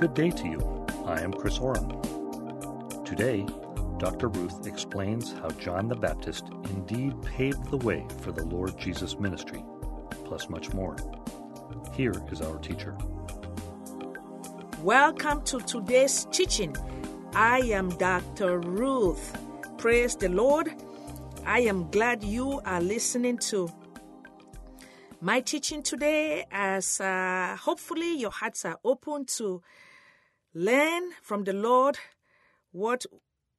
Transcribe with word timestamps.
Good 0.00 0.14
day 0.14 0.30
to 0.30 0.48
you. 0.48 0.86
I 1.04 1.20
am 1.20 1.30
Chris 1.30 1.58
Oram. 1.58 2.00
Today, 3.04 3.44
Dr. 3.98 4.28
Ruth 4.28 4.66
explains 4.66 5.34
how 5.34 5.50
John 5.50 5.88
the 5.88 5.94
Baptist 5.94 6.46
indeed 6.70 7.20
paved 7.20 7.70
the 7.70 7.76
way 7.76 8.06
for 8.22 8.32
the 8.32 8.46
Lord 8.46 8.78
Jesus 8.78 9.20
ministry, 9.20 9.62
plus 10.24 10.48
much 10.48 10.72
more. 10.72 10.96
Here 11.92 12.14
is 12.32 12.40
our 12.40 12.56
teacher. 12.60 12.96
Welcome 14.82 15.42
to 15.42 15.60
today's 15.60 16.24
teaching. 16.32 16.74
I 17.34 17.58
am 17.58 17.90
Dr. 17.90 18.58
Ruth. 18.58 19.36
Praise 19.76 20.16
the 20.16 20.30
Lord. 20.30 20.72
I 21.44 21.60
am 21.60 21.90
glad 21.90 22.24
you 22.24 22.62
are 22.64 22.80
listening 22.80 23.36
to 23.50 23.70
my 25.20 25.42
teaching 25.42 25.82
today 25.82 26.46
as 26.50 27.02
uh, 27.02 27.54
hopefully 27.60 28.16
your 28.16 28.30
hearts 28.30 28.64
are 28.64 28.78
open 28.82 29.26
to 29.26 29.60
learn 30.54 31.10
from 31.22 31.44
the 31.44 31.52
Lord 31.52 31.98
what 32.72 33.06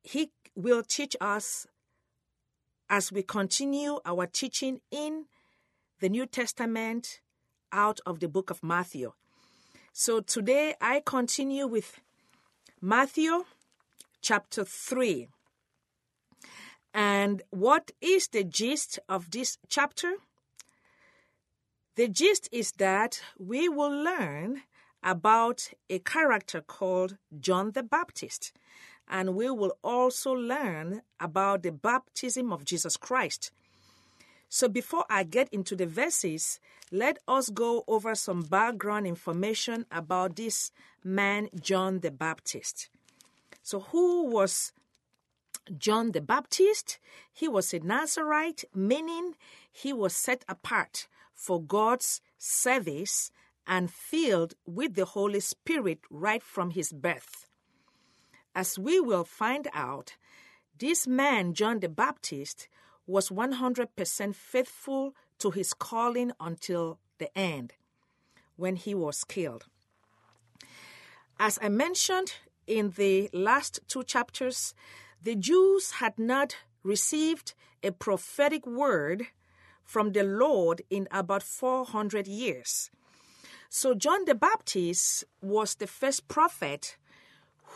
He 0.03 0.31
will 0.55 0.83
teach 0.83 1.15
us 1.21 1.67
as 2.89 3.11
we 3.11 3.23
continue 3.23 3.99
our 4.05 4.27
teaching 4.27 4.81
in 4.91 5.25
the 5.99 6.09
New 6.09 6.25
Testament 6.25 7.21
out 7.71 7.99
of 8.05 8.19
the 8.19 8.27
book 8.27 8.49
of 8.49 8.63
Matthew. 8.63 9.13
So 9.93 10.19
today 10.19 10.75
I 10.81 11.01
continue 11.05 11.67
with 11.67 11.99
Matthew 12.81 13.45
chapter 14.21 14.65
3. 14.65 15.27
And 16.93 17.41
what 17.49 17.91
is 18.01 18.27
the 18.27 18.43
gist 18.43 18.99
of 19.07 19.31
this 19.31 19.57
chapter? 19.69 20.13
The 21.95 22.07
gist 22.07 22.49
is 22.51 22.73
that 22.73 23.21
we 23.37 23.69
will 23.69 23.91
learn 23.91 24.63
about 25.03 25.69
a 25.89 25.99
character 25.99 26.61
called 26.61 27.17
John 27.39 27.71
the 27.71 27.83
Baptist, 27.83 28.53
and 29.07 29.35
we 29.35 29.49
will 29.49 29.77
also 29.83 30.31
learn 30.31 31.01
about 31.19 31.63
the 31.63 31.71
baptism 31.71 32.51
of 32.53 32.65
Jesus 32.65 32.97
Christ. 32.97 33.51
So, 34.49 34.67
before 34.67 35.05
I 35.09 35.23
get 35.23 35.47
into 35.53 35.75
the 35.75 35.85
verses, 35.85 36.59
let 36.91 37.19
us 37.27 37.49
go 37.49 37.85
over 37.87 38.15
some 38.15 38.41
background 38.41 39.07
information 39.07 39.85
about 39.91 40.35
this 40.35 40.71
man, 41.03 41.47
John 41.59 42.01
the 42.01 42.11
Baptist. 42.11 42.89
So, 43.63 43.79
who 43.79 44.25
was 44.25 44.73
John 45.77 46.11
the 46.11 46.19
Baptist? 46.19 46.99
He 47.31 47.47
was 47.47 47.73
a 47.73 47.79
Nazarite, 47.79 48.65
meaning 48.75 49.35
he 49.71 49.93
was 49.93 50.13
set 50.15 50.43
apart 50.49 51.07
for 51.33 51.61
God's 51.61 52.19
service 52.37 53.31
and 53.67 53.91
filled 53.91 54.53
with 54.65 54.95
the 54.95 55.05
Holy 55.05 55.39
Spirit 55.39 55.99
right 56.09 56.43
from 56.43 56.71
his 56.71 56.91
birth. 56.91 57.47
As 58.53 58.77
we 58.77 58.99
will 58.99 59.23
find 59.23 59.67
out, 59.73 60.17
this 60.77 61.07
man, 61.07 61.53
John 61.53 61.79
the 61.79 61.89
Baptist, 61.89 62.67
was 63.07 63.29
100% 63.29 64.35
faithful 64.35 65.15
to 65.39 65.51
his 65.51 65.73
calling 65.73 66.31
until 66.39 66.99
the 67.17 67.35
end, 67.37 67.73
when 68.55 68.75
he 68.75 68.93
was 68.93 69.23
killed. 69.23 69.65
As 71.39 71.57
I 71.61 71.69
mentioned 71.69 72.33
in 72.67 72.91
the 72.91 73.29
last 73.33 73.79
two 73.87 74.03
chapters, 74.03 74.73
the 75.21 75.35
Jews 75.35 75.91
had 75.91 76.17
not 76.17 76.55
received 76.83 77.53
a 77.83 77.91
prophetic 77.91 78.65
word 78.65 79.27
from 79.83 80.11
the 80.11 80.23
Lord 80.23 80.81
in 80.89 81.07
about 81.11 81.43
400 81.43 82.27
years. 82.27 82.91
So, 83.73 83.93
John 83.93 84.25
the 84.25 84.35
Baptist 84.35 85.23
was 85.41 85.75
the 85.75 85.87
first 85.87 86.27
prophet 86.27 86.97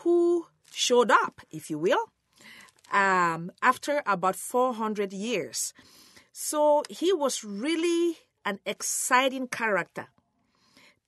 who 0.02 0.46
showed 0.70 1.10
up, 1.10 1.40
if 1.50 1.70
you 1.70 1.78
will, 1.78 2.12
um, 2.92 3.50
after 3.62 4.02
about 4.04 4.36
400 4.36 5.14
years. 5.14 5.72
So, 6.32 6.82
he 6.90 7.14
was 7.14 7.42
really 7.42 8.18
an 8.44 8.58
exciting 8.66 9.48
character. 9.48 10.08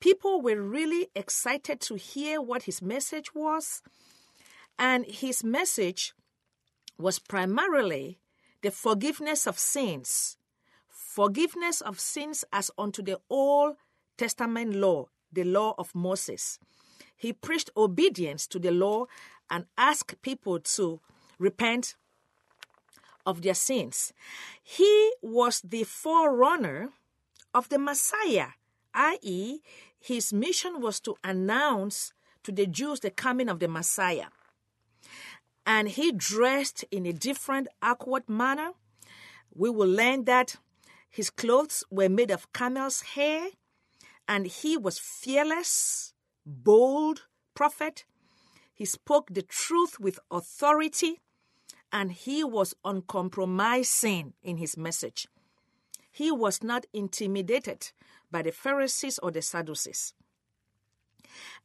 People 0.00 0.40
were 0.40 0.62
really 0.62 1.08
excited 1.14 1.82
to 1.82 1.96
hear 1.96 2.40
what 2.40 2.62
his 2.62 2.80
message 2.80 3.34
was, 3.34 3.82
and 4.78 5.04
his 5.04 5.44
message 5.44 6.14
was 6.96 7.18
primarily 7.18 8.20
the 8.62 8.70
forgiveness 8.70 9.46
of 9.46 9.58
sins. 9.58 10.38
Forgiveness 10.88 11.82
of 11.82 12.00
sins 12.00 12.42
as 12.54 12.70
unto 12.78 13.02
the 13.02 13.20
Old 13.28 13.76
Testament 14.18 14.74
law, 14.74 15.06
the 15.32 15.44
law 15.44 15.74
of 15.78 15.94
Moses. 15.94 16.58
He 17.16 17.32
preached 17.32 17.70
obedience 17.76 18.46
to 18.48 18.58
the 18.58 18.70
law 18.70 19.06
and 19.48 19.64
asked 19.78 20.20
people 20.20 20.60
to 20.60 21.00
repent 21.38 21.94
of 23.24 23.42
their 23.42 23.54
sins. 23.54 24.12
He 24.62 25.12
was 25.22 25.60
the 25.60 25.84
forerunner 25.84 26.90
of 27.54 27.68
the 27.68 27.78
Messiah, 27.78 28.48
i.e., 28.94 29.60
his 30.00 30.32
mission 30.32 30.80
was 30.80 31.00
to 31.00 31.16
announce 31.24 32.12
to 32.44 32.52
the 32.52 32.66
Jews 32.66 33.00
the 33.00 33.10
coming 33.10 33.48
of 33.48 33.58
the 33.58 33.68
Messiah. 33.68 34.26
And 35.66 35.88
he 35.88 36.12
dressed 36.12 36.84
in 36.90 37.04
a 37.04 37.12
different, 37.12 37.68
awkward 37.82 38.28
manner. 38.28 38.72
We 39.54 39.70
will 39.70 39.88
learn 39.88 40.24
that 40.24 40.56
his 41.10 41.30
clothes 41.30 41.84
were 41.90 42.08
made 42.08 42.30
of 42.30 42.52
camel's 42.52 43.02
hair, 43.02 43.48
and 44.28 44.46
he 44.46 44.76
was 44.76 44.98
fearless, 44.98 46.12
bold 46.44 47.22
prophet. 47.54 48.04
He 48.74 48.84
spoke 48.84 49.28
the 49.32 49.42
truth 49.42 49.98
with 49.98 50.20
authority, 50.30 51.20
and 51.90 52.12
he 52.12 52.44
was 52.44 52.74
uncompromising 52.84 54.34
in 54.42 54.58
his 54.58 54.76
message. 54.76 55.26
He 56.10 56.30
was 56.30 56.62
not 56.62 56.84
intimidated 56.92 57.90
by 58.30 58.42
the 58.42 58.52
Pharisees 58.52 59.18
or 59.18 59.30
the 59.30 59.40
Sadducees. 59.40 60.12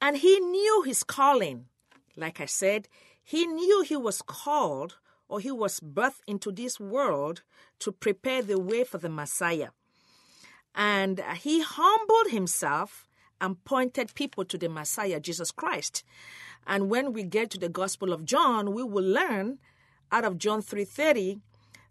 And 0.01 0.17
he 0.17 0.39
knew 0.39 0.83
his 0.83 1.03
calling. 1.03 1.65
Like 2.15 2.39
I 2.39 2.45
said, 2.45 2.87
he 3.21 3.45
knew 3.45 3.81
he 3.81 3.97
was 3.97 4.21
called 4.21 4.97
or 5.27 5.39
he 5.39 5.51
was 5.51 5.79
birthed 5.79 6.21
into 6.27 6.51
this 6.51 6.79
world 6.79 7.41
to 7.79 7.91
prepare 7.91 8.41
the 8.41 8.59
way 8.59 8.83
for 8.83 8.97
the 8.97 9.09
Messiah. 9.09 9.69
And 10.75 11.19
uh, 11.19 11.33
he 11.35 11.61
humbled 11.61 12.31
himself 12.31 13.07
and 13.39 13.63
pointed 13.65 14.15
people 14.15 14.45
to 14.45 14.57
the 14.57 14.69
Messiah, 14.69 15.19
Jesus 15.19 15.51
Christ. 15.51 16.03
And 16.65 16.89
when 16.89 17.13
we 17.13 17.23
get 17.23 17.49
to 17.51 17.59
the 17.59 17.69
Gospel 17.69 18.13
of 18.13 18.25
John, 18.25 18.73
we 18.73 18.83
will 18.83 19.03
learn 19.03 19.59
out 20.11 20.23
of 20.23 20.37
John 20.37 20.61
3:30 20.61 21.41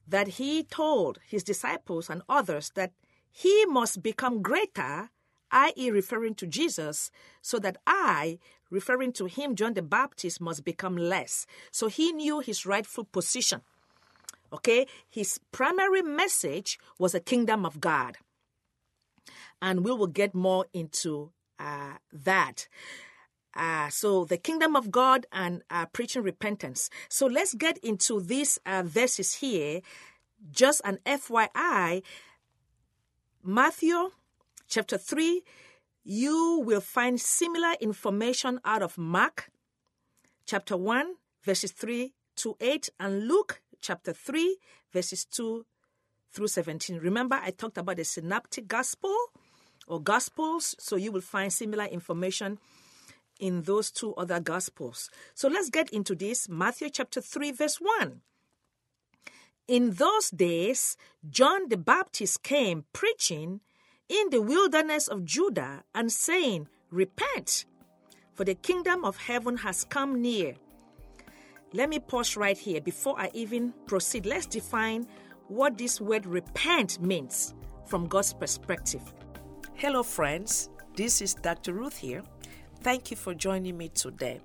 that 0.07 0.29
he 0.39 0.63
told 0.63 1.19
his 1.27 1.45
disciples 1.45 2.09
and 2.11 2.23
others 2.29 2.71
that 2.75 2.93
he 3.31 3.65
must 3.67 4.03
become 4.03 4.43
greater, 4.43 5.11
i.e., 5.51 5.91
referring 5.91 6.35
to 6.37 6.47
Jesus, 6.47 7.11
so 7.41 7.59
that 7.59 7.77
I, 7.87 8.39
referring 8.71 9.13
to 9.15 9.27
him, 9.27 9.55
John 9.55 9.75
the 9.75 9.83
Baptist, 9.83 10.41
must 10.41 10.65
become 10.65 10.97
less. 10.97 11.47
So 11.71 11.89
he 11.89 12.13
knew 12.13 12.41
his 12.41 12.67
rightful 12.67 13.05
position. 13.05 13.63
Okay? 14.53 14.87
His 15.09 15.41
primary 15.51 16.03
message 16.03 16.79
was 16.99 17.13
the 17.13 17.21
kingdom 17.21 17.65
of 17.65 17.81
God. 17.81 18.19
And 19.63 19.83
we 19.83 19.93
will 19.93 20.09
get 20.09 20.35
more 20.35 20.67
into 20.75 21.31
uh, 21.59 21.95
that. 22.13 22.69
Uh, 23.55 23.89
so 23.89 24.25
the 24.25 24.37
kingdom 24.37 24.77
of 24.77 24.91
God 24.91 25.27
and 25.33 25.63
uh, 25.71 25.87
preaching 25.87 26.23
repentance. 26.23 26.91
So 27.09 27.27
let's 27.27 27.55
get 27.55 27.79
into 27.79 28.21
these 28.21 28.59
uh, 28.67 28.83
verses 28.85 29.35
here. 29.35 29.81
Just 30.51 30.81
an 30.85 30.99
FYI, 31.07 32.03
Matthew 33.45 34.11
chapter 34.69 34.99
3, 34.99 35.43
you 36.05 36.63
will 36.65 36.81
find 36.81 37.21
similar 37.21 37.75
information 37.81 38.59
out 38.65 38.83
of 38.83 38.99
Mark 38.99 39.51
chapter 40.47 40.77
1, 40.77 41.15
verses 41.45 41.71
3 41.73 42.13
to 42.37 42.57
8, 42.61 42.89
and 42.99 43.29
Luke 43.29 43.63
chapter 43.81 44.13
3, 44.13 44.57
verses 44.93 45.25
2 45.25 45.65
through 46.33 46.49
17. 46.49 46.99
Remember, 46.99 47.39
I 47.41 47.51
talked 47.51 47.79
about 47.79 47.97
the 47.97 48.05
synoptic 48.05 48.67
gospel 48.67 49.15
or 49.87 50.01
gospels, 50.01 50.75
so 50.79 50.97
you 50.97 51.13
will 51.13 51.21
find 51.21 51.53
similar 51.53 51.85
information 51.85 52.59
in 53.41 53.63
those 53.63 53.91
two 53.91 54.15
other 54.15 54.41
gospels. 54.41 55.11
So 55.35 55.49
let's 55.49 55.71
get 55.71 55.91
into 55.91 56.15
this. 56.15 56.49
Matthew 56.49 56.91
chapter 56.91 57.21
3, 57.21 57.53
verse 57.53 57.77
1. 57.77 58.21
In 59.69 59.93
those 59.93 60.31
days, 60.31 60.97
John 61.29 61.69
the 61.69 61.77
Baptist 61.77 62.43
came 62.43 62.85
preaching 62.93 63.61
in 64.09 64.31
the 64.31 64.43
wilderness 64.43 65.09
of 65.09 65.25
Judah 65.25 65.85
and 65.95 66.13
saying, 66.13 66.69
Repent, 66.91 67.65
for 68.35 68.45
the 68.45 68.55
kingdom 68.55 69.05
of 69.05 69.17
heaven 69.17 69.57
has 69.59 69.85
come 69.85 70.21
near. 70.21 70.55
Let 71.73 71.89
me 71.89 71.99
pause 71.99 72.37
right 72.37 72.59
here 72.59 72.81
before 72.81 73.19
I 73.19 73.31
even 73.33 73.73
proceed. 73.87 74.27
Let's 74.27 74.47
define 74.47 75.07
what 75.49 75.79
this 75.79 76.01
word 76.01 76.27
repent 76.27 77.01
means 77.01 77.55
from 77.87 78.09
God's 78.09 78.35
perspective. 78.35 79.13
Hello, 79.83 80.05
friends. 80.05 80.71
This 80.95 81.21
is 81.21 81.35
Dr. 81.35 81.73
Ruth 81.73 81.97
here. 81.97 82.23
Thank 82.83 83.11
you 83.11 83.17
for 83.17 83.35
joining 83.35 83.77
me 83.77 83.89
today. 83.89 84.41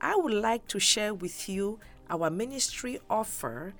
I 0.00 0.16
would 0.16 0.34
like 0.34 0.66
to 0.66 0.80
share 0.80 1.14
with 1.14 1.48
you 1.48 1.78
our 2.10 2.30
ministry 2.30 2.98
offer 3.08 3.74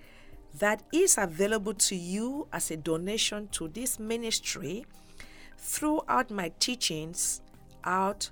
that 0.61 0.85
is 0.93 1.19
available 1.19 1.75
to 1.75 1.97
you 1.97 2.47
as 2.53 2.71
a 2.71 2.77
donation 2.77 3.49
to 3.49 3.67
this 3.67 3.99
ministry 3.99 4.87
throughout 5.59 6.31
my 6.31 6.53
teachings 6.61 7.41
out 7.83 8.31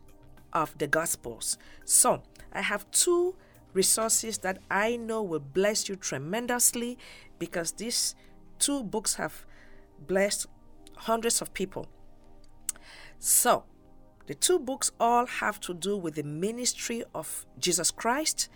of 0.52 0.79
the 0.79 0.87
Gospels. 0.87 1.58
So, 1.84 2.23
I 2.52 2.61
have 2.61 2.88
two 2.93 3.34
resources 3.73 4.38
that 4.38 4.61
I 4.70 4.94
know 4.94 5.25
will 5.25 5.41
bless 5.41 5.88
you 5.88 5.96
tremendously 5.96 6.99
because 7.41 7.73
these 7.73 8.14
two 8.61 8.84
books 8.84 9.17
have 9.17 9.44
blessed 10.06 10.46
hundreds 10.94 11.43
of 11.43 11.52
people. 11.52 11.88
So, 13.19 13.65
the 14.26 14.35
two 14.35 14.59
books 14.59 14.93
all 15.00 15.26
have 15.26 15.59
to 15.61 15.75
do 15.75 15.97
with 15.97 16.15
the 16.15 16.23
ministry 16.23 17.03
of 17.15 17.47
Jesus 17.59 17.91
Christ. 17.91 18.49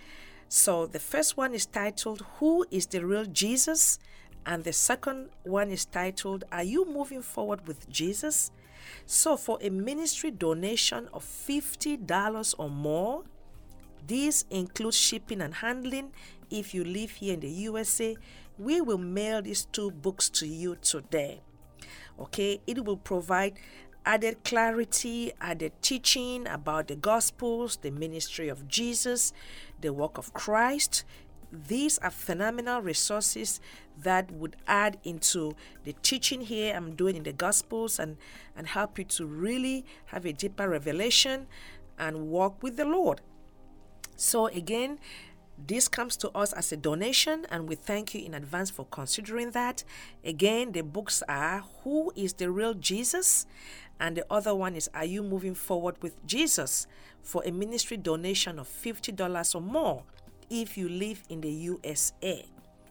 So, 0.49 0.87
the 0.87 1.01
first 1.01 1.37
one 1.37 1.55
is 1.55 1.67
titled 1.67 2.25
Who 2.39 2.65
is 2.71 2.87
the 2.87 3.05
Real 3.05 3.25
Jesus? 3.25 3.99
And 4.45 4.65
the 4.65 4.73
second 4.73 5.31
one 5.45 5.71
is 5.71 5.85
titled 5.85 6.45
Are 6.53 6.63
You 6.63 6.85
Moving 6.85 7.23
Forward 7.23 7.67
with 7.67 7.89
Jesus? 7.89 8.51
So, 9.07 9.37
for 9.37 9.59
a 9.63 9.71
ministry 9.71 10.31
donation 10.31 11.09
of 11.13 11.25
$50 11.25 12.55
or 12.59 12.69
more, 12.69 13.25
this 14.07 14.45
includes 14.51 14.97
shipping 14.97 15.41
and 15.41 15.55
handling. 15.55 16.13
If 16.51 16.75
you 16.75 16.85
live 16.85 17.13
here 17.13 17.35
in 17.35 17.41
the 17.41 17.49
USA, 17.49 18.17
we 18.59 18.81
will 18.81 18.99
mail 18.99 19.43
these 19.43 19.65
two 19.67 19.91
books 19.91 20.29
to 20.31 20.47
you 20.47 20.77
today. 20.77 21.41
Okay, 22.19 22.61
it 22.67 22.85
will 22.85 22.97
provide 22.97 23.55
added 24.05 24.45
clarity, 24.45 25.33
added 25.41 25.73
teaching 25.83 26.47
about 26.47 26.89
the 26.89 26.97
Gospels, 26.97 27.77
the 27.77 27.91
ministry 27.91 28.49
of 28.49 28.69
Jesus, 28.69 29.33
the 29.81 29.93
work 29.93 30.19
of 30.19 30.33
Christ. 30.33 31.05
These 31.53 31.99
are 31.99 32.11
phenomenal 32.11 32.81
resources 32.81 33.61
that 33.99 34.31
would 34.31 34.57
add 34.67 34.99
into 35.05 35.55
the 35.85 35.93
teaching 36.03 36.41
here 36.41 36.75
I'm 36.75 36.95
doing 36.95 37.17
in 37.17 37.23
the 37.25 37.33
Gospels 37.33 37.99
and, 37.99 38.17
and 38.57 38.67
help 38.67 38.99
you 38.99 39.05
to 39.05 39.27
really 39.27 39.85
have 40.07 40.25
a 40.25 40.33
deeper 40.33 40.69
revelation 40.69 41.47
and 41.99 42.29
walk 42.29 42.63
with 42.63 42.77
the 42.77 42.87
Lord. 42.87 43.21
So, 44.17 44.47
again, 44.47 44.99
this 45.59 45.87
comes 45.87 46.17
to 46.19 46.31
us 46.31 46.53
as 46.53 46.73
a 46.73 46.77
donation, 46.77 47.47
and 47.51 47.69
we 47.69 47.75
thank 47.77 48.15
you 48.15 48.25
in 48.25 48.35
advance 48.35 48.71
for 48.71 48.87
considering 48.87 49.51
that. 49.51 49.85
Again, 50.25 50.73
the 50.73 50.83
books 50.83 51.23
are 51.29 51.63
Who 51.85 52.13
is 52.17 52.35
the 52.35 52.51
Real 52.51 52.75
Jesus? 52.75 53.47
And 54.03 54.17
the 54.17 54.27
other 54.29 54.55
one 54.55 54.75
is 54.75 54.91
Are 54.93 55.05
You 55.07 55.23
Moving 55.23 55.55
Forward 55.55 55.97
with 56.03 56.27
Jesus? 56.27 56.87
for 57.23 57.43
a 57.47 57.51
ministry 57.51 57.97
donation 57.97 58.59
of 58.59 58.69
$50 58.69 59.55
or 59.55 59.61
more 59.61 60.03
if 60.51 60.77
you 60.77 60.89
live 60.89 61.23
in 61.29 61.41
the 61.41 61.51
USA. 61.51 62.45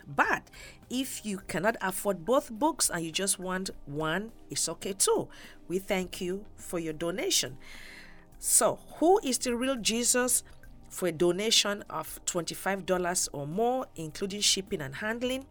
But 0.07 0.43
if 0.89 1.25
you 1.25 1.39
cannot 1.47 1.77
afford 1.81 2.25
both 2.25 2.49
books 2.51 2.89
and 2.89 3.03
you 3.03 3.11
just 3.11 3.39
want 3.39 3.69
one, 3.85 4.31
it's 4.49 4.67
okay 4.67 4.93
too. 4.93 5.27
We 5.67 5.79
thank 5.79 6.19
you 6.19 6.45
for 6.55 6.79
your 6.79 6.93
donation. 6.93 7.57
So, 8.39 8.79
who 8.95 9.19
is 9.23 9.37
the 9.37 9.55
real 9.55 9.75
Jesus? 9.75 10.43
For 10.89 11.07
a 11.07 11.11
donation 11.11 11.83
of 11.89 12.19
$25 12.25 13.29
or 13.31 13.47
more, 13.47 13.85
including 13.95 14.41
shipping 14.41 14.81
and 14.81 14.95
handling. 14.95 15.45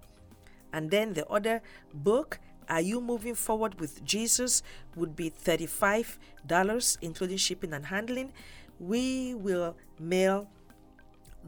And 0.73 0.91
then 0.91 1.15
the 1.15 1.27
other 1.29 1.63
book, 1.95 2.41
Are 2.71 2.81
You 2.81 3.01
Moving 3.01 3.35
Forward 3.35 3.81
with 3.81 4.05
Jesus? 4.05 4.63
would 4.95 5.17
be 5.17 5.29
$35, 5.31 6.99
including 7.03 7.37
shipping 7.37 7.73
and 7.73 7.87
handling. 7.87 8.33
We 8.79 9.35
will 9.35 9.77
mail 9.99 10.47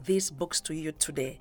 these 0.05 0.29
books 0.29 0.59
to 0.61 0.75
you 0.75 0.91
today. 0.91 1.39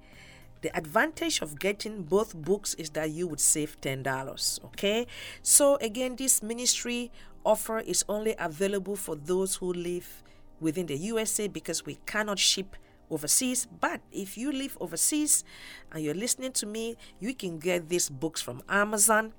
The 0.62 0.74
advantage 0.76 1.42
of 1.42 1.58
getting 1.58 2.04
both 2.04 2.36
books 2.36 2.74
is 2.74 2.90
that 2.90 3.10
you 3.10 3.26
would 3.26 3.40
save 3.40 3.80
$10. 3.80 4.64
Okay? 4.66 5.08
So, 5.42 5.76
again, 5.80 6.14
this 6.14 6.42
ministry 6.42 7.10
offer 7.44 7.80
is 7.80 8.04
only 8.08 8.36
available 8.38 8.94
for 8.94 9.16
those 9.16 9.56
who 9.56 9.72
live 9.72 10.22
within 10.60 10.86
the 10.86 10.96
USA 10.96 11.48
because 11.48 11.84
we 11.84 11.98
cannot 12.06 12.38
ship 12.38 12.76
overseas. 13.10 13.66
But 13.80 14.00
if 14.12 14.38
you 14.38 14.52
live 14.52 14.78
overseas 14.80 15.42
and 15.90 16.04
you're 16.04 16.14
listening 16.14 16.52
to 16.52 16.66
me, 16.66 16.96
you 17.18 17.34
can 17.34 17.58
get 17.58 17.88
these 17.88 18.08
books 18.08 18.40
from 18.40 18.62
Amazon. 18.68 19.32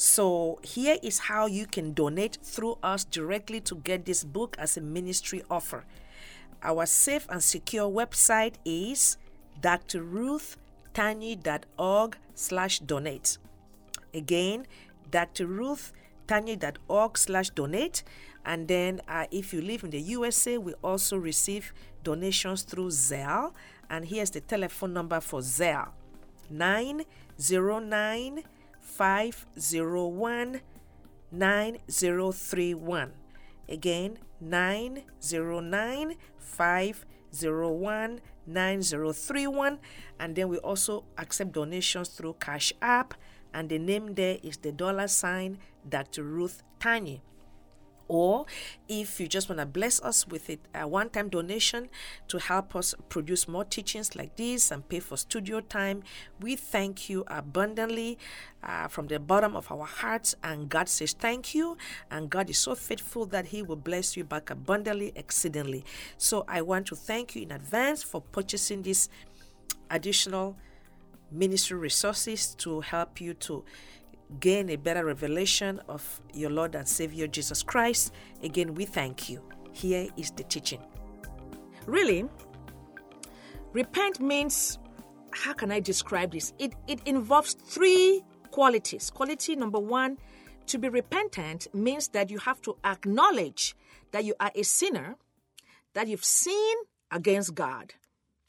So, 0.00 0.60
here 0.62 0.96
is 1.02 1.18
how 1.18 1.46
you 1.46 1.66
can 1.66 1.92
donate 1.92 2.38
through 2.40 2.78
us 2.84 3.02
directly 3.02 3.60
to 3.62 3.74
get 3.74 4.04
this 4.04 4.22
book 4.22 4.54
as 4.56 4.76
a 4.76 4.80
ministry 4.80 5.42
offer. 5.50 5.84
Our 6.62 6.86
safe 6.86 7.26
and 7.28 7.42
secure 7.42 7.90
website 7.90 8.54
is 8.64 9.16
drruthtanyi.org 9.60 12.16
slash 12.36 12.78
donate. 12.78 13.38
Again, 14.14 14.68
drruthtanyi.org 15.10 17.18
slash 17.18 17.50
donate. 17.50 18.04
And 18.46 18.68
then 18.68 19.00
uh, 19.08 19.26
if 19.32 19.52
you 19.52 19.60
live 19.60 19.82
in 19.82 19.90
the 19.90 20.00
USA, 20.00 20.58
we 20.58 20.74
also 20.74 21.16
receive 21.16 21.72
donations 22.04 22.62
through 22.62 22.90
Zelle. 22.90 23.52
And 23.90 24.04
here's 24.04 24.30
the 24.30 24.42
telephone 24.42 24.92
number 24.92 25.20
for 25.20 25.40
Zelle 25.40 25.88
909 26.50 28.44
501 28.88 30.60
9031. 31.30 33.12
Again, 33.68 34.18
909 34.40 36.14
501 36.38 38.20
9031. 38.46 39.78
And 40.18 40.34
then 40.34 40.48
we 40.48 40.56
also 40.58 41.04
accept 41.18 41.52
donations 41.52 42.08
through 42.08 42.36
Cash 42.40 42.72
App. 42.80 43.14
And 43.52 43.68
the 43.68 43.78
name 43.78 44.14
there 44.14 44.38
is 44.42 44.56
the 44.56 44.72
dollar 44.72 45.08
sign 45.08 45.58
Dr. 45.88 46.22
Ruth 46.22 46.62
Tanyi. 46.80 47.20
Or 48.08 48.46
if 48.88 49.20
you 49.20 49.28
just 49.28 49.48
want 49.48 49.60
to 49.60 49.66
bless 49.66 50.00
us 50.00 50.26
with 50.26 50.48
it, 50.50 50.60
a 50.74 50.88
one 50.88 51.10
time 51.10 51.28
donation 51.28 51.88
to 52.28 52.38
help 52.38 52.74
us 52.74 52.94
produce 53.08 53.46
more 53.46 53.64
teachings 53.64 54.16
like 54.16 54.36
this 54.36 54.70
and 54.70 54.88
pay 54.88 55.00
for 55.00 55.16
studio 55.16 55.60
time, 55.60 56.02
we 56.40 56.56
thank 56.56 57.10
you 57.10 57.24
abundantly 57.28 58.18
uh, 58.62 58.88
from 58.88 59.06
the 59.06 59.20
bottom 59.20 59.54
of 59.54 59.70
our 59.70 59.84
hearts. 59.84 60.34
And 60.42 60.68
God 60.68 60.88
says 60.88 61.12
thank 61.12 61.54
you. 61.54 61.76
And 62.10 62.30
God 62.30 62.48
is 62.50 62.58
so 62.58 62.74
faithful 62.74 63.26
that 63.26 63.46
He 63.46 63.62
will 63.62 63.76
bless 63.76 64.16
you 64.16 64.24
back 64.24 64.50
abundantly, 64.50 65.12
exceedingly. 65.14 65.84
So 66.16 66.44
I 66.48 66.62
want 66.62 66.86
to 66.86 66.96
thank 66.96 67.36
you 67.36 67.42
in 67.42 67.52
advance 67.52 68.02
for 68.02 68.20
purchasing 68.20 68.82
this 68.82 69.08
additional 69.90 70.56
ministry 71.30 71.76
resources 71.76 72.54
to 72.54 72.80
help 72.80 73.20
you 73.20 73.34
to 73.34 73.64
gain 74.40 74.70
a 74.70 74.76
better 74.76 75.04
revelation 75.04 75.80
of 75.88 76.20
your 76.34 76.50
Lord 76.50 76.74
and 76.74 76.86
Savior 76.86 77.26
Jesus 77.26 77.62
Christ. 77.62 78.12
Again, 78.42 78.74
we 78.74 78.84
thank 78.84 79.28
you. 79.28 79.42
Here 79.72 80.08
is 80.16 80.30
the 80.30 80.44
teaching. 80.44 80.80
Really, 81.86 82.24
repent 83.72 84.20
means 84.20 84.78
how 85.30 85.52
can 85.52 85.70
I 85.70 85.80
describe 85.80 86.32
this? 86.32 86.52
It, 86.58 86.74
it 86.86 87.00
involves 87.06 87.54
three 87.54 88.22
qualities. 88.50 89.10
Quality 89.10 89.56
number 89.56 89.78
one, 89.78 90.18
to 90.66 90.78
be 90.78 90.88
repentant 90.88 91.66
means 91.74 92.08
that 92.08 92.30
you 92.30 92.38
have 92.38 92.60
to 92.62 92.76
acknowledge 92.84 93.74
that 94.10 94.24
you 94.24 94.34
are 94.40 94.52
a 94.54 94.62
sinner, 94.62 95.16
that 95.94 96.08
you've 96.08 96.24
sinned 96.24 96.86
against 97.10 97.54
God. 97.54 97.94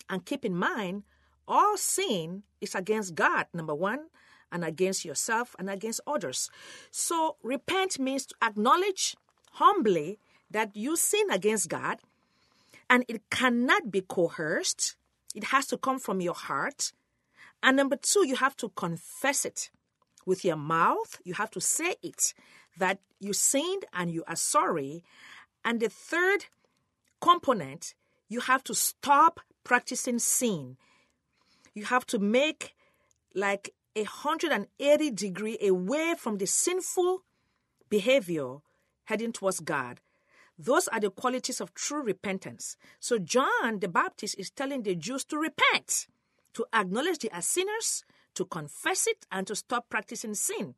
And 0.09 0.25
keep 0.25 0.43
in 0.43 0.55
mind, 0.55 1.03
all 1.47 1.77
sin 1.77 2.43
is 2.59 2.75
against 2.75 3.15
God, 3.15 3.47
number 3.53 3.75
one 3.75 4.07
and 4.51 4.63
against 4.63 5.05
yourself 5.05 5.55
and 5.59 5.69
against 5.69 6.01
others. 6.07 6.49
So, 6.91 7.37
repent 7.43 7.99
means 7.99 8.27
to 8.27 8.35
acknowledge 8.41 9.15
humbly 9.53 10.19
that 10.51 10.75
you 10.75 10.95
sin 10.95 11.29
against 11.31 11.69
God 11.69 11.99
and 12.89 13.05
it 13.07 13.29
cannot 13.29 13.91
be 13.91 14.01
coerced. 14.01 14.95
It 15.35 15.45
has 15.45 15.67
to 15.67 15.77
come 15.77 15.99
from 15.99 16.21
your 16.21 16.33
heart. 16.33 16.91
And 17.61 17.77
number 17.77 17.97
two, 17.97 18.25
you 18.25 18.35
have 18.35 18.55
to 18.57 18.69
confess 18.69 19.45
it 19.45 19.69
with 20.25 20.43
your 20.43 20.55
mouth. 20.55 21.19
You 21.23 21.35
have 21.35 21.51
to 21.51 21.61
say 21.61 21.95
it 22.01 22.33
that 22.77 22.99
you 23.19 23.33
sinned 23.33 23.85
and 23.93 24.09
you 24.09 24.23
are 24.27 24.35
sorry. 24.35 25.03
And 25.63 25.79
the 25.79 25.89
third 25.89 26.45
component, 27.21 27.93
you 28.27 28.39
have 28.41 28.63
to 28.65 28.73
stop 28.73 29.41
practicing 29.63 30.19
sin. 30.19 30.77
You 31.73 31.85
have 31.85 32.05
to 32.07 32.19
make 32.19 32.75
like 33.35 33.73
180 34.03 35.11
degree 35.11 35.57
away 35.61 36.15
from 36.17 36.37
the 36.37 36.47
sinful 36.47 37.23
behavior 37.89 38.57
heading 39.05 39.31
towards 39.31 39.59
God. 39.59 39.99
Those 40.57 40.87
are 40.89 40.99
the 40.99 41.09
qualities 41.09 41.61
of 41.61 41.73
true 41.73 42.03
repentance. 42.03 42.75
So 42.99 43.17
John 43.17 43.79
the 43.79 43.87
Baptist 43.87 44.35
is 44.37 44.49
telling 44.49 44.83
the 44.83 44.95
Jews 44.95 45.23
to 45.25 45.37
repent, 45.37 46.07
to 46.53 46.65
acknowledge 46.73 47.19
they 47.19 47.29
are 47.29 47.41
sinners, 47.41 48.03
to 48.35 48.45
confess 48.45 49.07
it, 49.07 49.25
and 49.31 49.47
to 49.47 49.55
stop 49.55 49.89
practicing 49.89 50.35
sin. 50.35 50.75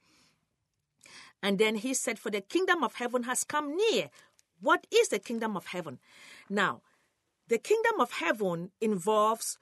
And 1.41 1.57
then 1.57 1.75
he 1.75 1.93
said, 1.93 2.19
For 2.19 2.29
the 2.29 2.41
kingdom 2.41 2.83
of 2.83 2.95
heaven 2.95 3.23
has 3.23 3.43
come 3.43 3.75
near. 3.75 4.09
What 4.61 4.85
is 4.91 5.09
the 5.09 5.19
kingdom 5.19 5.57
of 5.57 5.67
heaven? 5.67 5.97
Now, 6.49 6.81
the 7.47 7.57
kingdom 7.57 7.99
of 7.99 8.11
heaven 8.11 8.71
involves, 8.79 9.57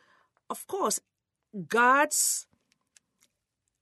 of 0.50 0.68
course, 0.68 1.00
God's 1.68 2.46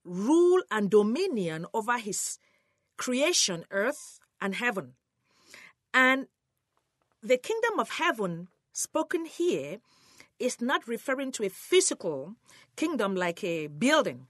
rule 0.07 0.63
and 0.71 0.89
dominion 0.89 1.65
over 1.73 1.97
his 1.97 2.39
creation, 2.97 3.65
earth 3.71 4.19
and 4.41 4.55
heaven. 4.55 4.93
And 5.93 6.27
the 7.21 7.37
kingdom 7.37 7.79
of 7.79 7.91
heaven 7.91 8.47
spoken 8.71 9.25
here 9.25 9.77
is 10.39 10.61
not 10.61 10.87
referring 10.87 11.31
to 11.33 11.43
a 11.45 11.49
physical 11.49 12.35
kingdom 12.75 13.15
like 13.15 13.43
a 13.43 13.67
building. 13.67 14.27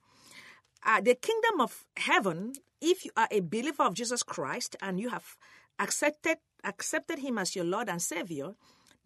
Uh, 0.86 1.02
the 1.02 1.16
kingdom 1.16 1.60
of 1.60 1.86
heaven, 1.98 2.54
if 2.82 3.04
you 3.04 3.12
are 3.18 3.28
a 3.30 3.42
believer 3.42 3.84
of 3.84 3.94
Jesus 3.94 4.24
Christ 4.24 4.76
and 4.82 5.00
you 5.00 5.10
have 5.10 5.36
accepted 5.80 6.38
accepted 6.64 7.20
him 7.20 7.38
as 7.38 7.56
your 7.56 7.66
Lord 7.66 7.88
and 7.88 8.02
Savior, 8.02 8.56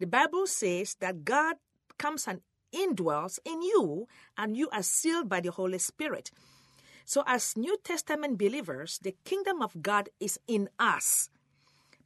the 0.00 0.06
Bible 0.06 0.46
says 0.46 0.96
that 1.00 1.24
God 1.24 1.56
comes 1.98 2.26
and 2.26 2.40
indwells 2.74 3.38
in 3.44 3.62
you 3.62 4.08
and 4.36 4.56
you 4.56 4.68
are 4.70 4.82
sealed 4.82 5.28
by 5.28 5.40
the 5.40 5.50
Holy 5.50 5.78
Spirit. 5.78 6.30
So, 7.04 7.24
as 7.26 7.56
New 7.56 7.76
Testament 7.82 8.38
believers, 8.38 8.98
the 9.02 9.14
kingdom 9.24 9.62
of 9.62 9.82
God 9.82 10.08
is 10.20 10.38
in 10.46 10.68
us 10.78 11.30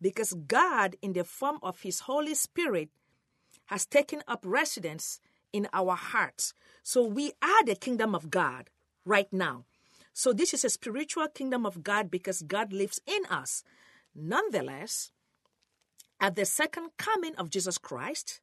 because 0.01 0.35
God, 0.35 0.97
in 1.03 1.13
the 1.13 1.25
form 1.25 1.59
of 1.63 1.81
His 1.81 2.01
Holy 2.01 2.35
Spirit, 2.35 2.91
has 3.67 3.87
taken 3.87 4.23
up 4.29 4.41
residence 4.45 5.21
in 5.53 5.69
our 5.73 5.95
hearts. 5.95 6.55
So, 6.83 7.05
we 7.05 7.33
are 7.43 7.65
the 7.65 7.75
kingdom 7.75 8.15
of 8.15 8.31
God 8.31 8.71
right 9.05 9.33
now. 9.33 9.65
So, 10.13 10.33
this 10.33 10.55
is 10.55 10.65
a 10.65 10.71
spiritual 10.71 11.29
kingdom 11.29 11.67
of 11.67 11.83
God 11.83 12.11
because 12.11 12.43
God 12.43 12.73
lives 12.73 13.01
in 13.07 13.27
us. 13.27 13.63
Nonetheless, 14.15 15.11
at 16.19 16.37
the 16.37 16.47
second 16.47 16.91
coming 16.97 17.35
of 17.37 17.51
Jesus 17.51 17.77
Christ, 17.77 18.41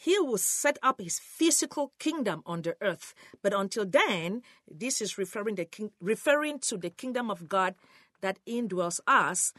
he 0.00 0.16
will 0.20 0.38
set 0.38 0.78
up 0.80 1.00
his 1.00 1.18
physical 1.18 1.92
kingdom 1.98 2.40
on 2.46 2.62
the 2.62 2.76
earth. 2.80 3.14
But 3.42 3.52
until 3.52 3.84
then, 3.84 4.42
this 4.70 5.02
is 5.02 5.18
referring, 5.18 5.56
the 5.56 5.64
king, 5.64 5.90
referring 6.00 6.60
to 6.60 6.76
the 6.76 6.90
kingdom 6.90 7.32
of 7.32 7.48
God 7.48 7.74
that 8.20 8.38
indwells 8.46 9.00
us. 9.08 9.52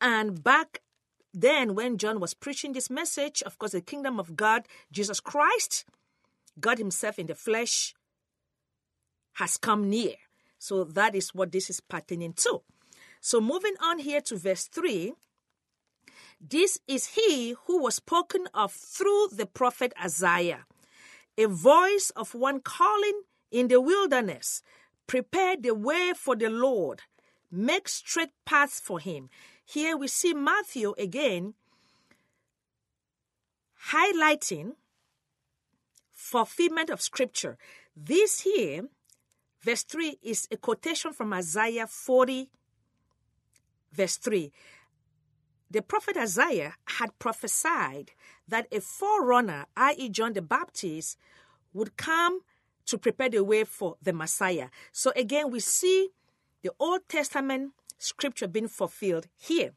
And 0.00 0.44
back 0.44 0.80
then, 1.34 1.74
when 1.74 1.98
John 1.98 2.20
was 2.20 2.34
preaching 2.34 2.72
this 2.72 2.88
message, 2.88 3.42
of 3.42 3.58
course, 3.58 3.72
the 3.72 3.80
kingdom 3.80 4.20
of 4.20 4.36
God, 4.36 4.68
Jesus 4.92 5.18
Christ, 5.18 5.84
God 6.60 6.78
Himself 6.78 7.18
in 7.18 7.26
the 7.26 7.34
flesh, 7.34 7.92
has 9.34 9.56
come 9.56 9.90
near. 9.90 10.14
So 10.60 10.84
that 10.84 11.16
is 11.16 11.34
what 11.34 11.50
this 11.50 11.68
is 11.68 11.80
pertaining 11.80 12.34
to. 12.34 12.62
So 13.20 13.40
moving 13.40 13.74
on 13.82 13.98
here 13.98 14.20
to 14.20 14.36
verse 14.36 14.68
3 14.68 15.14
this 16.40 16.78
is 16.88 17.08
he 17.08 17.54
who 17.66 17.82
was 17.82 17.96
spoken 17.96 18.48
of 18.54 18.72
through 18.72 19.28
the 19.32 19.44
prophet 19.44 19.92
Isaiah, 20.02 20.64
a 21.36 21.46
voice 21.46 22.10
of 22.16 22.34
one 22.34 22.60
calling 22.60 23.22
in 23.50 23.68
the 23.68 23.80
wilderness, 23.80 24.62
prepare 25.06 25.56
the 25.56 25.74
way 25.74 26.12
for 26.16 26.34
the 26.34 26.48
Lord, 26.48 27.02
make 27.50 27.88
straight 27.88 28.30
paths 28.46 28.80
for 28.80 29.00
him. 29.00 29.28
Here 29.64 29.96
we 29.96 30.08
see 30.08 30.32
Matthew 30.32 30.94
again 30.96 31.54
highlighting 33.90 34.72
fulfillment 36.10 36.88
of 36.88 37.02
scripture. 37.02 37.58
This 37.94 38.40
here, 38.40 38.84
verse 39.62 39.82
3, 39.82 40.18
is 40.22 40.48
a 40.50 40.56
quotation 40.56 41.12
from 41.12 41.34
Isaiah 41.34 41.86
40, 41.86 42.48
verse 43.92 44.16
3 44.16 44.52
the 45.70 45.82
prophet 45.82 46.16
Isaiah 46.16 46.74
had 46.98 47.16
prophesied 47.18 48.12
that 48.48 48.66
a 48.72 48.80
forerunner, 48.80 49.66
i.e., 49.76 50.08
John 50.08 50.32
the 50.32 50.42
Baptist, 50.42 51.16
would 51.72 51.96
come 51.96 52.40
to 52.86 52.98
prepare 52.98 53.28
the 53.28 53.44
way 53.44 53.62
for 53.64 53.96
the 54.02 54.12
Messiah. 54.12 54.68
So 54.90 55.12
again, 55.14 55.50
we 55.50 55.60
see 55.60 56.08
the 56.62 56.72
Old 56.80 57.08
Testament 57.08 57.72
scripture 57.98 58.48
being 58.48 58.66
fulfilled 58.68 59.28
here. 59.38 59.72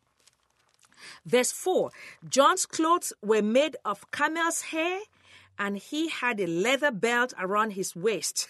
Verse 1.26 1.52
4 1.52 1.92
John's 2.28 2.66
clothes 2.66 3.14
were 3.22 3.42
made 3.42 3.76
of 3.86 4.10
camel's 4.12 4.62
hair, 4.62 5.00
and 5.60 5.78
he 5.78 6.10
had 6.10 6.40
a 6.40 6.48
leather 6.48 6.92
belt 6.92 7.34
around 7.38 7.72
his 7.72 7.96
waist. 7.96 8.48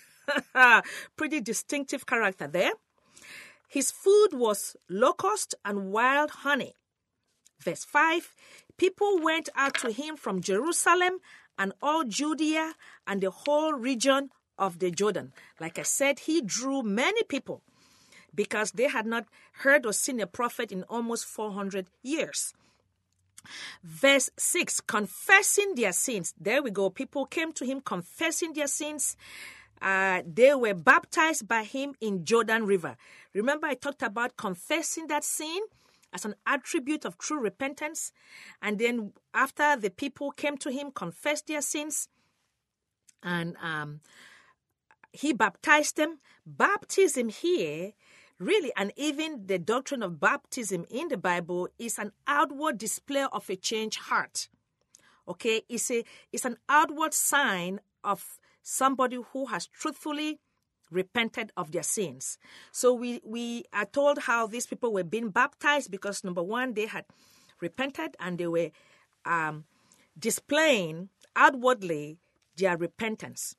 Pretty 1.18 1.42
distinctive 1.42 2.06
character 2.06 2.48
there. 2.48 2.72
His 3.68 3.92
food 3.92 4.30
was 4.32 4.78
locust 4.88 5.56
and 5.66 5.92
wild 5.92 6.30
honey. 6.30 6.76
Verse 7.64 7.86
5 7.86 8.36
People 8.78 9.20
went 9.20 9.50
out 9.56 9.76
to 9.76 9.92
him 9.92 10.16
from 10.16 10.42
Jerusalem 10.42 11.20
and 11.58 11.74
all 11.82 12.04
Judea 12.04 12.74
and 13.06 13.22
the 13.22 13.32
whole 13.32 13.74
region 13.74 14.30
of 14.58 14.80
the 14.80 14.92
Jordan. 14.92 15.32
Like 15.60 15.80
I 15.80 15.84
said, 15.84 16.20
he 16.20 16.42
drew 16.42 16.84
many 16.84 17.24
people 17.24 17.62
because 18.34 18.72
they 18.72 18.88
had 18.88 19.06
not 19.06 19.26
heard 19.64 19.86
or 19.86 19.94
seen 19.94 20.20
a 20.20 20.28
prophet 20.28 20.72
in 20.72 20.84
almost 20.84 21.26
400 21.26 21.88
years. 22.02 22.54
Verse 23.84 24.30
6 24.38 24.82
confessing 24.82 25.76
their 25.76 25.92
sins. 25.92 26.34
There 26.40 26.64
we 26.64 26.72
go. 26.72 26.90
People 26.90 27.26
came 27.26 27.52
to 27.54 27.66
him 27.66 27.82
confessing 27.82 28.54
their 28.54 28.68
sins. 28.68 29.18
Uh, 29.82 30.22
they 30.26 30.56
were 30.56 30.74
baptized 30.74 31.48
by 31.48 31.64
him 31.64 31.94
in 32.00 32.24
Jordan 32.24 32.66
River. 32.66 32.96
Remember, 33.34 33.68
I 33.68 33.74
talked 33.74 34.02
about 34.02 34.38
confessing 34.38 35.08
that 35.08 35.26
sin 35.26 35.60
as 36.14 36.26
an 36.26 36.36
attribute 36.46 37.06
of 37.06 37.18
true 37.18 37.40
repentance. 37.40 38.12
And 38.62 38.80
then 38.80 39.14
after 39.34 39.76
the 39.76 39.90
people 39.90 40.32
came 40.32 40.58
to 40.58 40.72
him, 40.72 40.92
confessed 40.92 41.48
their 41.48 41.62
sins, 41.62 42.08
and 43.22 43.56
um, 43.62 44.02
he 45.12 45.34
baptized 45.34 45.98
them. 45.98 46.20
Baptism 46.46 47.30
here, 47.30 47.94
really, 48.38 48.72
and 48.76 48.92
even 48.98 49.48
the 49.48 49.60
doctrine 49.60 50.04
of 50.04 50.20
baptism 50.20 50.86
in 50.90 51.08
the 51.08 51.18
Bible 51.18 51.70
is 51.80 51.98
an 51.98 52.12
outward 52.28 52.78
display 52.78 53.26
of 53.32 53.50
a 53.50 53.56
changed 53.56 54.00
heart. 54.00 54.50
Okay, 55.28 55.62
it's 55.70 55.90
a 55.90 56.04
it's 56.34 56.44
an 56.44 56.58
outward 56.68 57.14
sign 57.14 57.80
of 58.04 58.40
somebody 58.62 59.20
who 59.32 59.46
has 59.46 59.68
truthfully 59.68 60.40
repented 60.94 61.52
of 61.58 61.72
their 61.72 61.84
sins. 61.84 62.38
So 62.72 62.94
we, 62.94 63.22
we 63.26 63.66
are 63.74 63.86
told 63.86 64.20
how 64.20 64.48
these 64.48 64.68
people 64.68 64.94
were 64.94 65.04
being 65.04 65.30
baptized 65.30 65.92
because 65.92 66.24
number 66.24 66.44
one, 66.44 66.74
they 66.74 66.86
had 66.86 67.06
repented 67.60 68.16
and 68.20 68.38
they 68.38 68.48
were 68.48 68.72
um, 69.26 69.66
displaying 70.18 71.10
outwardly 71.36 72.18
their 72.56 72.78
repentance. 72.78 73.56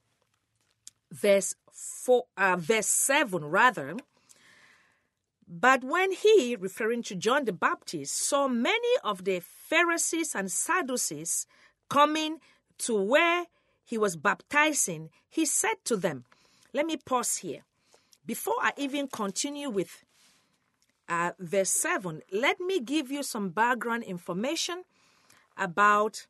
Verse 1.11 1.55
four, 1.73 2.25
uh, 2.37 2.57
verse 2.57 2.87
seven, 2.87 3.45
rather. 3.45 3.97
But 5.47 5.85
when 5.85 6.13
he, 6.13 6.57
referring 6.57 7.03
to 7.05 7.15
John 7.15 7.45
the 7.45 7.53
Baptist, 7.53 8.17
saw 8.17 8.49
many 8.49 8.89
of 9.03 9.25
the 9.25 9.41
Pharisees 9.41 10.35
and 10.35 10.51
Sadducees 10.51 11.47
coming 11.89 12.39
to 12.79 13.01
where 13.01 13.47
he 13.85 13.99
was 13.99 14.17
baptizing, 14.17 15.11
he 15.29 15.45
said 15.45 15.77
to 15.85 15.97
them, 15.97 16.25
let 16.75 16.87
me 16.87 16.97
pause 16.97 17.37
here. 17.37 17.61
Before 18.27 18.57
I 18.61 18.73
even 18.77 19.07
continue 19.07 19.71
with 19.71 20.05
uh, 21.09 21.31
verse 21.39 21.71
7, 21.71 22.21
let 22.33 22.59
me 22.61 22.81
give 22.81 23.11
you 23.11 23.23
some 23.23 23.51
background 23.51 24.03
information 24.03 24.83
about 25.57 26.27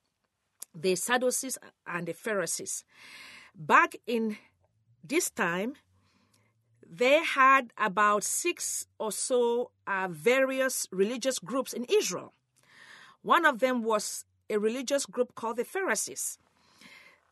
the 0.75 0.95
Sadducees 0.97 1.57
and 1.87 2.07
the 2.07 2.13
Pharisees. 2.13 2.85
Back 3.55 3.97
in 4.07 4.37
this 5.03 5.31
time, 5.31 5.75
they 6.87 7.25
had 7.25 7.73
about 7.79 8.23
six 8.23 8.87
or 8.99 9.13
so 9.13 9.71
uh, 9.87 10.09
various 10.11 10.87
religious 10.93 11.39
groups 11.39 11.73
in 11.73 11.85
Israel. 11.85 12.35
One 13.23 13.47
of 13.47 13.61
them 13.61 13.83
was 13.83 14.27
a 14.51 14.59
religious 14.59 15.07
group 15.07 15.35
called 15.35 15.57
the 15.57 15.65
Pharisees. 15.65 16.39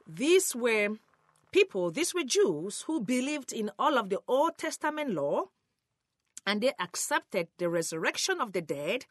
These 0.06 0.56
were 0.56 0.96
people, 1.52 1.90
these 1.90 2.14
were 2.14 2.24
Jews 2.24 2.84
who 2.86 3.00
believed 3.00 3.52
in 3.52 3.70
all 3.78 3.98
of 3.98 4.08
the 4.08 4.20
Old 4.26 4.58
Testament 4.58 5.10
law 5.10 5.44
and 6.46 6.60
they 6.60 6.72
accepted 6.80 7.48
the 7.58 7.68
resurrection 7.68 8.40
of 8.40 8.52
the 8.52 8.62
dead 8.62 9.06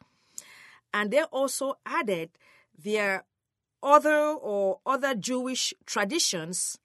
and 0.92 1.10
they 1.10 1.22
also 1.22 1.78
added 1.86 2.30
their 2.76 3.24
other 3.82 4.32
or 4.32 4.80
other 4.84 5.14
Jewish 5.14 5.72
traditions 5.86 6.78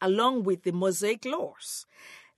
along 0.00 0.44
with 0.44 0.62
the 0.62 0.72
Mosaic 0.72 1.24
laws. 1.24 1.86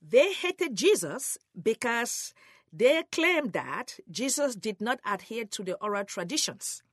They 0.01 0.33
hated 0.33 0.75
Jesus 0.75 1.37
because 1.61 2.33
they 2.71 3.03
claimed 3.11 3.53
that 3.53 3.99
Jesus 4.09 4.55
did 4.55 4.79
not 4.79 4.99
adhere 5.05 5.45
to 5.45 5.63
the 5.63 5.75
oral 5.75 6.05
traditions. 6.05 6.83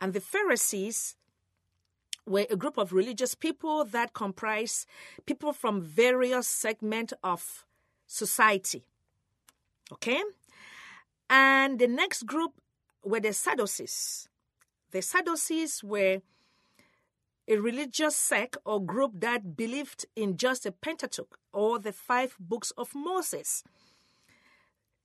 And 0.00 0.12
the 0.12 0.20
Pharisees 0.20 1.16
were 2.26 2.46
a 2.50 2.56
group 2.56 2.78
of 2.78 2.92
religious 2.92 3.34
people 3.34 3.84
that 3.84 4.12
comprise 4.12 4.86
people 5.26 5.52
from 5.52 5.80
various 5.82 6.46
segments 6.46 7.12
of 7.22 7.66
society. 8.06 8.84
Okay? 9.92 10.22
And 11.28 11.78
the 11.78 11.88
next 11.88 12.26
group 12.26 12.52
were 13.04 13.20
the 13.20 13.32
Sadducees. 13.32 14.28
The 14.90 15.02
Sadducees 15.02 15.82
were 15.84 16.20
a 17.48 17.56
religious 17.56 18.16
sect 18.16 18.56
or 18.64 18.84
group 18.84 19.12
that 19.20 19.56
believed 19.56 20.06
in 20.14 20.36
just 20.36 20.64
the 20.64 20.72
Pentateuch 20.72 21.38
or 21.52 21.78
the 21.78 21.92
five 21.92 22.36
books 22.38 22.70
of 22.76 22.94
Moses. 22.94 23.64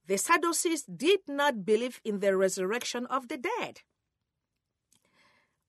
The 0.08 0.18
Sadducees 0.18 0.84
did 0.84 1.22
not 1.28 1.66
believe 1.66 2.00
in 2.04 2.20
the 2.20 2.38
resurrection 2.38 3.08
of 3.08 3.28
the 3.28 3.38
dead. 3.38 3.82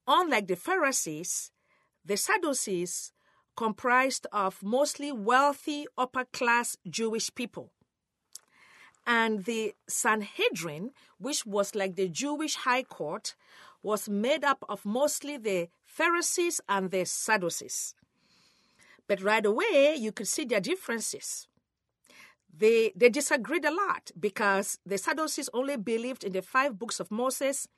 Unlike 0.07 0.49
the 0.49 0.57
Pharisees, 0.57 1.51
the 2.05 2.17
Sadducees 2.17 3.13
comprised 3.57 4.27
of 4.33 4.63
mostly 4.63 5.11
wealthy 5.11 5.87
upper 5.99 6.25
class 6.25 6.77
Jewish 6.89 7.35
people. 7.35 7.73
And 9.07 9.45
the 9.45 9.75
Sanhedrin, 9.89 10.91
which 11.19 11.47
was 11.47 11.75
like 11.75 11.97
the 11.97 12.09
Jewish 12.09 12.57
high 12.57 12.83
court, 12.83 13.35
was 13.83 14.09
made 14.09 14.45
up 14.45 14.65
of 14.69 14.85
mostly 14.85 15.37
the 15.37 15.69
Pharisees 15.85 16.61
and 16.69 16.91
the 16.91 17.05
Sadducees. 17.05 17.95
But 19.09 19.23
right 19.23 19.47
away, 19.47 19.97
you 19.97 20.13
could 20.13 20.29
see 20.29 20.45
their 20.45 20.61
differences. 20.61 21.47
They, 22.53 22.93
they 22.97 23.11
disagreed 23.11 23.65
a 23.65 23.71
lot 23.75 24.11
because 24.19 24.79
the 24.85 24.99
Sadducees 24.99 25.51
only 25.53 25.77
believed 25.77 26.25
in 26.25 26.33
the 26.33 26.43
five 26.43 26.79
books 26.79 27.01
of 27.01 27.11
Moses. 27.11 27.69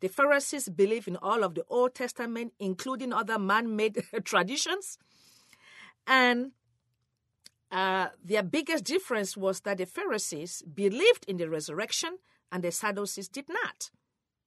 The 0.00 0.08
Pharisees 0.08 0.68
believe 0.68 1.08
in 1.08 1.16
all 1.16 1.42
of 1.42 1.54
the 1.54 1.64
Old 1.68 1.94
Testament, 1.94 2.52
including 2.58 3.12
other 3.12 3.38
man 3.38 3.76
made 3.76 4.02
traditions. 4.24 4.98
And 6.06 6.52
uh, 7.70 8.08
their 8.24 8.42
biggest 8.42 8.84
difference 8.84 9.36
was 9.36 9.60
that 9.60 9.78
the 9.78 9.86
Pharisees 9.86 10.62
believed 10.62 11.24
in 11.26 11.36
the 11.36 11.48
resurrection 11.48 12.18
and 12.52 12.62
the 12.62 12.70
Sadducees 12.70 13.28
did 13.28 13.48
not. 13.48 13.90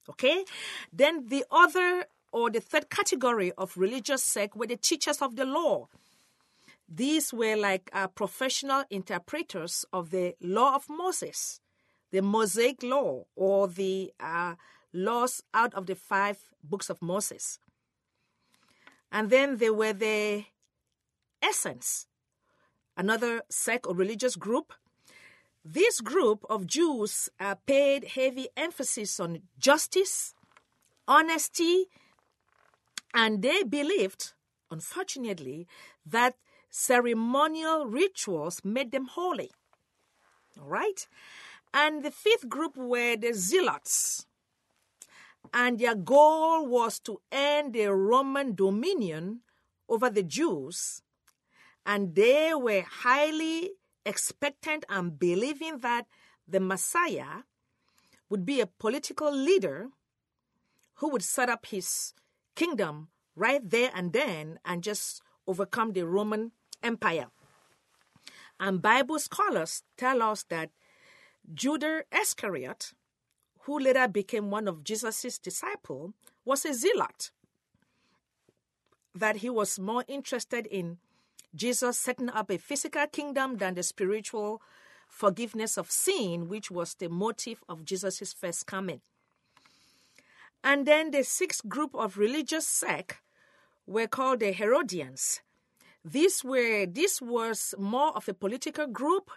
Okay? 0.09 0.45
Then 0.93 1.27
the 1.27 1.45
other 1.51 2.05
or 2.31 2.49
the 2.49 2.59
third 2.61 2.89
category 2.89 3.51
of 3.57 3.75
religious 3.75 4.23
sect 4.23 4.55
were 4.55 4.67
the 4.67 4.77
teachers 4.77 5.21
of 5.21 5.35
the 5.35 5.45
law. 5.45 5.87
These 6.87 7.33
were 7.33 7.55
like 7.55 7.89
uh, 7.93 8.07
professional 8.07 8.83
interpreters 8.89 9.85
of 9.93 10.09
the 10.09 10.35
law 10.41 10.75
of 10.75 10.89
Moses, 10.89 11.59
the 12.11 12.21
Mosaic 12.21 12.81
law, 12.81 13.25
or 13.35 13.67
the 13.67 14.11
uh, 14.19 14.55
laws 14.93 15.43
out 15.53 15.73
of 15.73 15.85
the 15.85 15.95
five 15.95 16.37
books 16.63 16.89
of 16.89 17.01
Moses. 17.01 17.59
And 19.11 19.29
then 19.29 19.57
there 19.57 19.73
were 19.73 19.93
the 19.93 20.45
Essenes, 21.47 22.07
another 22.95 23.41
sect 23.49 23.87
or 23.87 23.95
religious 23.95 24.35
group. 24.35 24.73
This 25.63 26.01
group 26.01 26.45
of 26.49 26.67
Jews 26.67 27.29
uh, 27.39 27.55
paid 27.65 28.03
heavy 28.05 28.47
emphasis 28.55 29.19
on 29.19 29.41
justice, 29.57 30.33
honesty, 31.07 31.85
and 33.13 33.41
they 33.41 33.63
believed, 33.63 34.33
unfortunately, 34.69 35.67
that 36.05 36.35
ceremonial 36.69 37.85
rituals 37.87 38.61
made 38.63 38.91
them 38.91 39.07
holy. 39.07 39.51
All 40.59 40.67
right? 40.67 41.07
And 41.73 42.03
the 42.03 42.11
fifth 42.11 42.49
group 42.49 42.77
were 42.77 43.15
the 43.15 43.33
Zealots. 43.33 44.25
And 45.53 45.79
their 45.79 45.95
goal 45.95 46.65
was 46.67 46.99
to 47.01 47.21
end 47.31 47.73
the 47.73 47.87
Roman 47.93 48.55
dominion 48.55 49.41
over 49.87 50.09
the 50.09 50.23
Jews. 50.23 51.01
And 51.85 52.15
they 52.15 52.53
were 52.53 52.83
highly 52.83 53.71
expectant 54.05 54.85
and 54.89 55.17
believing 55.17 55.79
that 55.79 56.05
the 56.47 56.59
Messiah 56.59 57.43
would 58.29 58.45
be 58.45 58.61
a 58.61 58.67
political 58.67 59.31
leader 59.31 59.89
who 60.95 61.09
would 61.09 61.23
set 61.23 61.49
up 61.49 61.65
his 61.65 62.13
kingdom 62.55 63.09
right 63.35 63.67
there 63.67 63.91
and 63.95 64.13
then 64.13 64.59
and 64.65 64.83
just 64.83 65.21
overcome 65.47 65.93
the 65.93 66.05
Roman 66.05 66.51
Empire. 66.83 67.27
And 68.59 68.81
Bible 68.81 69.19
scholars 69.19 69.83
tell 69.97 70.21
us 70.21 70.43
that 70.49 70.69
Judas 71.53 72.03
Iscariot, 72.11 72.93
who 73.69 73.77
later 73.77 74.07
became 74.07 74.49
one 74.49 74.67
of 74.67 74.83
Jesus' 74.83 75.37
disciples, 75.37 76.11
was 76.43 76.65
a 76.65 76.73
zealot. 76.73 77.29
That 79.13 79.37
he 79.37 79.49
was 79.51 79.77
more 79.77 80.03
interested 80.07 80.65
in 80.65 80.97
Jesus 81.53 81.95
setting 81.99 82.31
up 82.31 82.49
a 82.49 82.57
physical 82.57 83.05
kingdom 83.05 83.57
than 83.57 83.75
the 83.75 83.83
spiritual 83.83 84.59
forgiveness 85.07 85.77
of 85.77 85.91
sin, 85.91 86.49
which 86.49 86.71
was 86.71 86.95
the 86.95 87.09
motive 87.09 87.63
of 87.69 87.85
Jesus' 87.85 88.33
first 88.33 88.65
coming. 88.65 89.01
And 90.63 90.87
then 90.87 91.11
the 91.11 91.23
sixth 91.23 91.69
group 91.69 91.93
of 91.93 92.17
religious 92.17 92.65
sect 92.65 93.17
were 93.85 94.07
called 94.07 94.39
the 94.39 94.51
Herodians. 94.51 95.41
These 96.03 96.43
were 96.43 96.87
this 96.87 97.21
was 97.21 97.75
more 97.77 98.17
of 98.17 98.27
a 98.27 98.33
political 98.33 98.87
group 98.87 99.29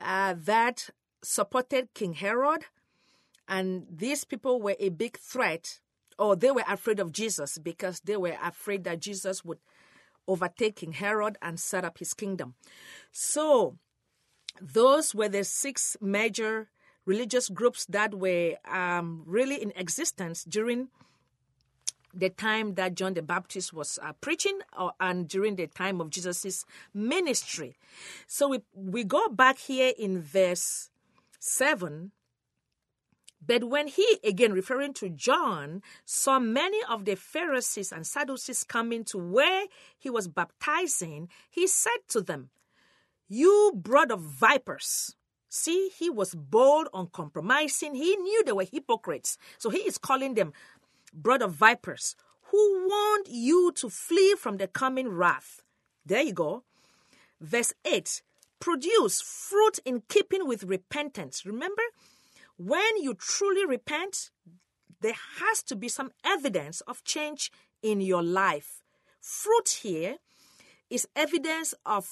uh, 0.00 0.36
that 0.38 0.90
supported 1.20 1.94
King 1.94 2.12
Herod, 2.12 2.66
and 3.50 3.84
these 3.90 4.24
people 4.24 4.62
were 4.62 4.76
a 4.78 4.90
big 4.90 5.18
threat, 5.18 5.80
or 6.16 6.36
they 6.36 6.52
were 6.52 6.64
afraid 6.68 7.00
of 7.00 7.10
Jesus 7.10 7.58
because 7.58 7.98
they 8.00 8.16
were 8.16 8.36
afraid 8.42 8.84
that 8.84 9.00
Jesus 9.00 9.44
would 9.44 9.58
overtake 10.28 10.76
King 10.76 10.92
Herod 10.92 11.36
and 11.42 11.58
set 11.58 11.84
up 11.84 11.98
his 11.98 12.14
kingdom. 12.14 12.54
So, 13.10 13.76
those 14.60 15.16
were 15.16 15.28
the 15.28 15.42
six 15.42 15.96
major 16.00 16.68
religious 17.04 17.48
groups 17.48 17.86
that 17.86 18.14
were 18.14 18.54
um, 18.70 19.24
really 19.26 19.60
in 19.60 19.72
existence 19.74 20.44
during 20.44 20.88
the 22.14 22.28
time 22.28 22.74
that 22.74 22.94
John 22.94 23.14
the 23.14 23.22
Baptist 23.22 23.72
was 23.72 23.98
uh, 24.00 24.12
preaching 24.20 24.60
or, 24.78 24.92
and 25.00 25.26
during 25.26 25.56
the 25.56 25.66
time 25.66 26.00
of 26.00 26.10
Jesus' 26.10 26.64
ministry. 26.94 27.76
So 28.28 28.48
we, 28.48 28.60
we 28.74 29.02
go 29.02 29.28
back 29.28 29.58
here 29.58 29.92
in 29.98 30.22
verse 30.22 30.90
7. 31.40 32.12
But 33.44 33.64
when 33.64 33.88
he, 33.88 34.18
again 34.22 34.52
referring 34.52 34.94
to 34.94 35.08
John, 35.08 35.82
saw 36.04 36.38
many 36.38 36.78
of 36.88 37.04
the 37.04 37.16
Pharisees 37.16 37.92
and 37.92 38.06
Sadducees 38.06 38.64
coming 38.64 39.04
to 39.04 39.18
where 39.18 39.66
he 39.98 40.10
was 40.10 40.28
baptizing, 40.28 41.28
he 41.48 41.66
said 41.66 42.06
to 42.08 42.20
them, 42.20 42.50
You 43.28 43.72
brood 43.74 44.10
of 44.10 44.20
vipers, 44.20 45.16
See, 45.52 45.90
he 45.98 46.08
was 46.08 46.32
bold, 46.32 46.86
uncompromising. 46.94 47.96
He 47.96 48.14
knew 48.16 48.44
they 48.44 48.52
were 48.52 48.64
hypocrites. 48.64 49.36
So 49.58 49.68
he 49.68 49.78
is 49.78 49.98
calling 49.98 50.34
them 50.34 50.52
brood 51.12 51.42
of 51.42 51.54
vipers 51.54 52.14
who 52.50 52.86
want 52.86 53.28
you 53.28 53.72
to 53.72 53.90
flee 53.90 54.36
from 54.38 54.58
the 54.58 54.68
coming 54.68 55.08
wrath. 55.08 55.62
There 56.06 56.22
you 56.22 56.32
go. 56.32 56.62
Verse 57.40 57.72
8 57.84 58.22
produce 58.60 59.22
fruit 59.22 59.78
in 59.86 60.02
keeping 60.08 60.46
with 60.46 60.64
repentance. 60.64 61.46
Remember, 61.46 61.82
when 62.62 62.98
you 63.00 63.14
truly 63.14 63.64
repent, 63.64 64.30
there 65.00 65.16
has 65.38 65.62
to 65.62 65.74
be 65.74 65.88
some 65.88 66.12
evidence 66.22 66.82
of 66.82 67.02
change 67.04 67.50
in 67.82 68.02
your 68.02 68.22
life. 68.22 68.82
Fruit 69.18 69.80
here 69.82 70.16
is 70.90 71.08
evidence 71.16 71.72
of 71.86 72.06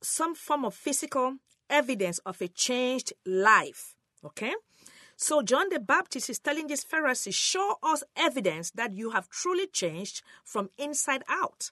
some 0.00 0.34
form 0.34 0.64
of 0.64 0.74
physical 0.74 1.36
evidence 1.70 2.18
of 2.26 2.42
a 2.42 2.48
changed 2.48 3.12
life. 3.24 3.94
Okay? 4.24 4.52
So 5.16 5.42
John 5.42 5.68
the 5.68 5.78
Baptist 5.78 6.28
is 6.28 6.40
telling 6.40 6.66
these 6.66 6.82
Pharisees, 6.82 7.36
show 7.36 7.76
us 7.84 8.02
evidence 8.16 8.72
that 8.72 8.96
you 8.96 9.10
have 9.10 9.28
truly 9.28 9.68
changed 9.68 10.22
from 10.42 10.70
inside 10.76 11.22
out. 11.28 11.70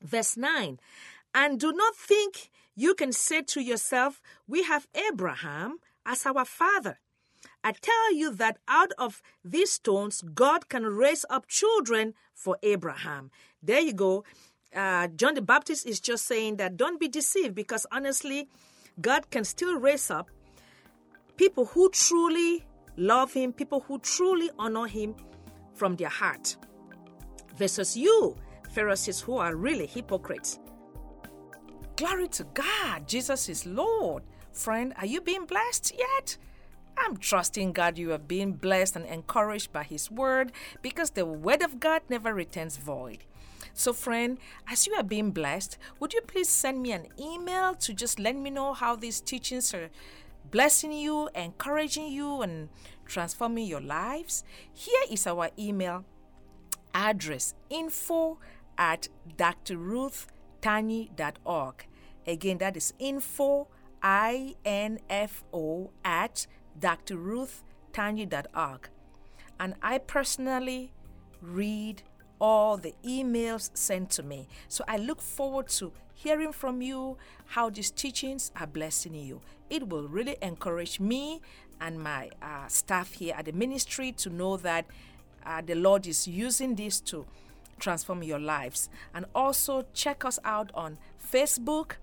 Verse 0.00 0.36
9, 0.36 0.78
and 1.34 1.58
do 1.58 1.72
not 1.72 1.96
think 1.96 2.50
you 2.76 2.94
can 2.94 3.10
say 3.10 3.42
to 3.42 3.60
yourself, 3.60 4.22
We 4.46 4.62
have 4.62 4.86
Abraham 4.94 5.78
as 6.08 6.26
our 6.26 6.44
father. 6.44 6.98
I 7.62 7.72
tell 7.72 8.14
you 8.14 8.34
that 8.34 8.58
out 8.66 8.92
of 8.98 9.22
these 9.44 9.72
stones, 9.72 10.22
God 10.34 10.68
can 10.68 10.84
raise 10.84 11.24
up 11.30 11.46
children 11.46 12.14
for 12.34 12.56
Abraham. 12.62 13.30
There 13.62 13.80
you 13.80 13.92
go. 13.92 14.24
Uh, 14.74 15.08
John 15.08 15.34
the 15.34 15.42
Baptist 15.42 15.86
is 15.86 16.00
just 16.00 16.26
saying 16.26 16.56
that 16.56 16.76
don't 16.76 16.98
be 16.98 17.08
deceived 17.08 17.54
because 17.54 17.86
honestly, 17.92 18.48
God 19.00 19.30
can 19.30 19.44
still 19.44 19.78
raise 19.78 20.10
up 20.10 20.30
people 21.36 21.66
who 21.66 21.90
truly 21.90 22.64
love 22.96 23.32
Him, 23.32 23.52
people 23.52 23.80
who 23.80 23.98
truly 24.00 24.50
honor 24.58 24.86
Him 24.86 25.14
from 25.74 25.94
their 25.96 26.08
heart, 26.08 26.56
versus 27.56 27.96
you, 27.96 28.36
Pharisees, 28.72 29.20
who 29.20 29.36
are 29.36 29.54
really 29.54 29.86
hypocrites. 29.86 30.58
Glory 31.96 32.28
to 32.28 32.44
God, 32.54 33.06
Jesus 33.06 33.48
is 33.48 33.66
Lord. 33.66 34.22
Friend, 34.58 34.92
are 34.96 35.06
you 35.06 35.20
being 35.20 35.46
blessed 35.46 35.92
yet? 35.96 36.36
I'm 36.98 37.16
trusting 37.16 37.74
God 37.74 37.96
you 37.96 38.12
are 38.12 38.18
being 38.18 38.54
blessed 38.54 38.96
and 38.96 39.06
encouraged 39.06 39.72
by 39.72 39.84
His 39.84 40.10
Word 40.10 40.50
because 40.82 41.10
the 41.10 41.24
Word 41.24 41.62
of 41.62 41.78
God 41.78 42.02
never 42.08 42.34
returns 42.34 42.76
void. 42.76 43.18
So, 43.72 43.92
friend, 43.92 44.38
as 44.66 44.84
you 44.84 44.94
are 44.94 45.04
being 45.04 45.30
blessed, 45.30 45.78
would 46.00 46.12
you 46.12 46.22
please 46.22 46.48
send 46.48 46.82
me 46.82 46.90
an 46.90 47.06
email 47.20 47.76
to 47.76 47.94
just 47.94 48.18
let 48.18 48.34
me 48.34 48.50
know 48.50 48.72
how 48.72 48.96
these 48.96 49.20
teachings 49.20 49.72
are 49.72 49.90
blessing 50.50 50.90
you, 50.90 51.28
encouraging 51.36 52.08
you, 52.08 52.42
and 52.42 52.68
transforming 53.06 53.68
your 53.68 53.80
lives, 53.80 54.42
here 54.72 55.04
is 55.08 55.24
our 55.28 55.50
email 55.56 56.04
address 56.92 57.54
info 57.70 58.40
at 58.76 59.06
drruthtanyi.org. 59.36 61.86
Again, 62.26 62.58
that 62.58 62.76
is 62.76 62.92
info, 62.98 63.68
I 64.02 64.56
N 64.64 64.98
F 65.08 65.44
O, 65.52 65.90
at 66.04 66.46
drruthtanyi.org. 66.80 68.88
And 69.60 69.74
I 69.82 69.98
personally 69.98 70.92
read 71.42 72.02
all 72.40 72.76
the 72.76 72.94
emails 73.04 73.76
sent 73.76 74.10
to 74.10 74.22
me. 74.22 74.46
So 74.68 74.84
I 74.86 74.96
look 74.96 75.20
forward 75.20 75.68
to 75.68 75.92
hearing 76.14 76.52
from 76.52 76.82
you 76.82 77.16
how 77.46 77.70
these 77.70 77.90
teachings 77.90 78.52
are 78.56 78.66
blessing 78.66 79.14
you. 79.14 79.40
It 79.70 79.88
will 79.88 80.08
really 80.08 80.36
encourage 80.42 81.00
me 81.00 81.40
and 81.80 82.00
my 82.00 82.30
uh, 82.42 82.66
staff 82.68 83.14
here 83.14 83.34
at 83.36 83.46
the 83.46 83.52
ministry 83.52 84.12
to 84.12 84.30
know 84.30 84.56
that 84.58 84.86
uh, 85.44 85.62
the 85.64 85.74
Lord 85.74 86.06
is 86.06 86.28
using 86.28 86.74
this 86.74 87.00
to 87.00 87.26
transform 87.78 88.22
your 88.22 88.40
lives. 88.40 88.88
And 89.14 89.26
also 89.34 89.84
check 89.92 90.24
us 90.24 90.38
out 90.44 90.70
on 90.74 90.98
Facebook 91.32 91.96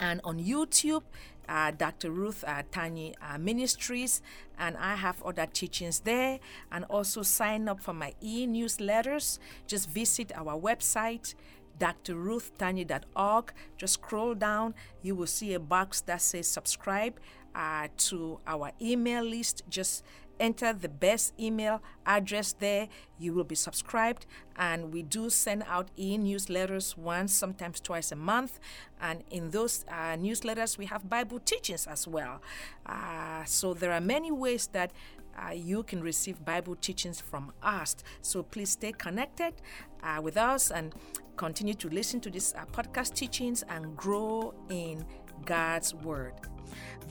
and 0.00 0.20
on 0.24 0.38
YouTube. 0.40 1.02
Uh, 1.48 1.72
Dr. 1.72 2.12
Ruth 2.12 2.44
uh, 2.46 2.62
uh, 2.76 3.38
Ministries, 3.38 4.22
and 4.56 4.76
I 4.76 4.94
have 4.94 5.20
other 5.24 5.46
teachings 5.46 5.98
there. 6.00 6.38
And 6.70 6.84
also 6.84 7.22
sign 7.22 7.68
up 7.68 7.80
for 7.80 7.92
my 7.92 8.14
e 8.20 8.46
newsletters. 8.46 9.40
Just 9.66 9.90
visit 9.90 10.30
our 10.36 10.56
website, 10.56 11.34
drruthtanyi.org. 11.80 13.52
Just 13.76 13.94
scroll 13.94 14.34
down, 14.34 14.74
you 15.02 15.16
will 15.16 15.26
see 15.26 15.54
a 15.54 15.60
box 15.60 16.02
that 16.02 16.22
says 16.22 16.46
subscribe 16.46 17.14
uh, 17.54 17.88
to 17.96 18.38
our 18.46 18.70
email 18.80 19.24
list. 19.24 19.62
Just 19.68 20.04
enter 20.40 20.72
the 20.72 20.88
best 20.88 21.34
email 21.38 21.82
address 22.06 22.52
there. 22.52 22.88
You 23.18 23.34
will 23.34 23.44
be 23.44 23.54
subscribed, 23.54 24.26
and 24.56 24.92
we 24.92 25.02
do 25.02 25.30
send 25.30 25.62
out 25.68 25.90
e 25.96 26.18
newsletters 26.18 26.96
once, 26.96 27.32
sometimes 27.32 27.80
twice 27.80 28.10
a 28.10 28.16
month. 28.16 28.58
And 29.00 29.22
in 29.30 29.50
those 29.50 29.84
uh, 29.88 30.16
newsletters, 30.16 30.78
we 30.78 30.86
have 30.86 31.08
Bible 31.08 31.38
teachings 31.38 31.86
as 31.86 32.08
well. 32.08 32.40
Uh, 32.86 33.44
so 33.44 33.74
there 33.74 33.92
are 33.92 34.00
many 34.00 34.32
ways 34.32 34.68
that 34.72 34.92
uh, 35.38 35.52
you 35.52 35.82
can 35.82 36.02
receive 36.02 36.44
Bible 36.44 36.76
teachings 36.76 37.20
from 37.20 37.52
us. 37.62 37.96
So 38.22 38.42
please 38.42 38.70
stay 38.70 38.92
connected 38.92 39.54
uh, 40.02 40.20
with 40.22 40.36
us 40.36 40.70
and 40.70 40.94
continue 41.36 41.74
to 41.74 41.88
listen 41.88 42.20
to 42.20 42.30
these 42.30 42.54
uh, 42.54 42.64
podcast 42.66 43.14
teachings 43.14 43.62
and 43.68 43.96
grow 43.96 44.54
in 44.68 45.04
God's 45.44 45.94
Word. 45.94 46.34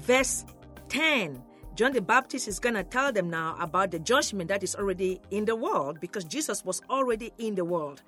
Verse 0.06 0.46
10 0.90 1.42
John 1.76 1.94
the 1.94 2.02
Baptist 2.02 2.48
is 2.48 2.60
going 2.60 2.76
to 2.76 2.84
tell 2.84 3.12
them 3.12 3.30
now 3.30 3.56
about 3.60 3.92
the 3.92 4.00
judgment 4.00 4.50
that 4.50 4.64
is 4.64 4.76
already 4.76 5.22
in 5.32 5.46
the 5.46 5.56
world 5.56 6.00
because 6.02 6.26
Jesus 6.26 6.66
was 6.66 6.82
already 6.90 7.32
in 7.38 7.56
the 7.56 7.64
world. 7.64 8.02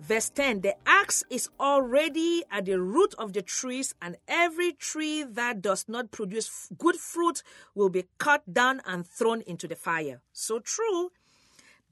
Verse 0.00 0.28
10 0.30 0.60
The 0.60 0.74
axe 0.86 1.24
is 1.30 1.48
already 1.60 2.42
at 2.50 2.64
the 2.64 2.80
root 2.80 3.14
of 3.16 3.32
the 3.32 3.42
trees, 3.42 3.94
and 4.02 4.16
every 4.26 4.72
tree 4.72 5.22
that 5.22 5.62
does 5.62 5.84
not 5.88 6.10
produce 6.10 6.68
good 6.76 6.96
fruit 6.96 7.42
will 7.74 7.90
be 7.90 8.04
cut 8.18 8.52
down 8.52 8.80
and 8.86 9.06
thrown 9.06 9.42
into 9.42 9.68
the 9.68 9.76
fire. 9.76 10.20
So 10.32 10.58
true. 10.58 11.10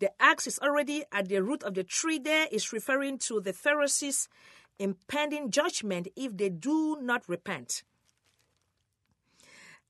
The 0.01 0.11
axe 0.21 0.49
is 0.49 0.59
already 0.59 1.05
at 1.13 1.29
the 1.29 1.43
root 1.43 1.63
of 1.63 1.75
the 1.75 1.85
tree, 1.85 2.19
there 2.19 2.49
is 2.51 2.73
referring 2.73 3.19
to 3.19 3.41
the 3.41 3.53
Pharisees' 3.53 4.29
impending 4.81 5.51
judgment 5.53 6.09
if 6.17 6.37
they 6.37 6.49
do 6.49 6.99
not 7.01 7.29
repent. 7.29 7.85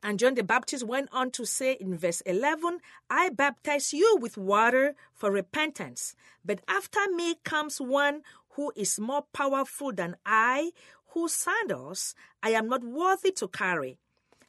And 0.02 0.18
John 0.18 0.34
the 0.34 0.42
Baptist 0.42 0.84
went 0.84 1.08
on 1.12 1.30
to 1.32 1.46
say 1.46 1.74
in 1.74 1.96
verse 1.96 2.22
11, 2.22 2.80
I 3.08 3.28
baptize 3.28 3.92
you 3.92 4.18
with 4.20 4.36
water 4.36 4.96
for 5.14 5.30
repentance, 5.30 6.16
but 6.44 6.60
after 6.66 7.00
me 7.14 7.36
comes 7.44 7.80
one 7.80 8.22
who 8.50 8.72
is 8.74 8.98
more 8.98 9.24
powerful 9.32 9.92
than 9.92 10.16
I, 10.26 10.72
whose 11.08 11.32
sandals 11.32 12.14
I 12.42 12.50
am 12.50 12.68
not 12.68 12.82
worthy 12.82 13.30
to 13.32 13.48
carry. 13.48 13.98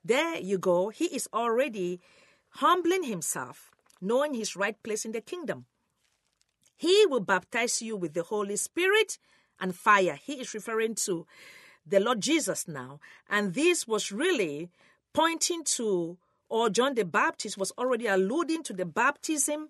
There 0.03 0.37
you 0.37 0.57
go. 0.57 0.89
He 0.89 1.05
is 1.05 1.29
already 1.33 2.01
humbling 2.55 3.03
himself, 3.03 3.71
knowing 4.01 4.33
his 4.33 4.55
right 4.55 4.81
place 4.83 5.05
in 5.05 5.11
the 5.11 5.21
kingdom. 5.21 5.65
He 6.75 7.05
will 7.05 7.21
baptize 7.21 7.81
you 7.81 7.95
with 7.95 8.13
the 8.13 8.23
Holy 8.23 8.55
Spirit 8.55 9.17
and 9.59 9.75
fire. 9.75 10.19
He 10.21 10.33
is 10.33 10.53
referring 10.53 10.95
to 11.05 11.25
the 11.85 11.99
Lord 11.99 12.21
Jesus 12.21 12.67
now. 12.67 12.99
And 13.29 13.53
this 13.53 13.87
was 13.87 14.11
really 14.11 14.69
pointing 15.13 15.63
to, 15.63 16.17
or 16.49 16.69
John 16.69 16.95
the 16.95 17.05
Baptist 17.05 17.57
was 17.57 17.71
already 17.71 18.07
alluding 18.07 18.63
to 18.63 18.73
the 18.73 18.85
baptism 18.85 19.69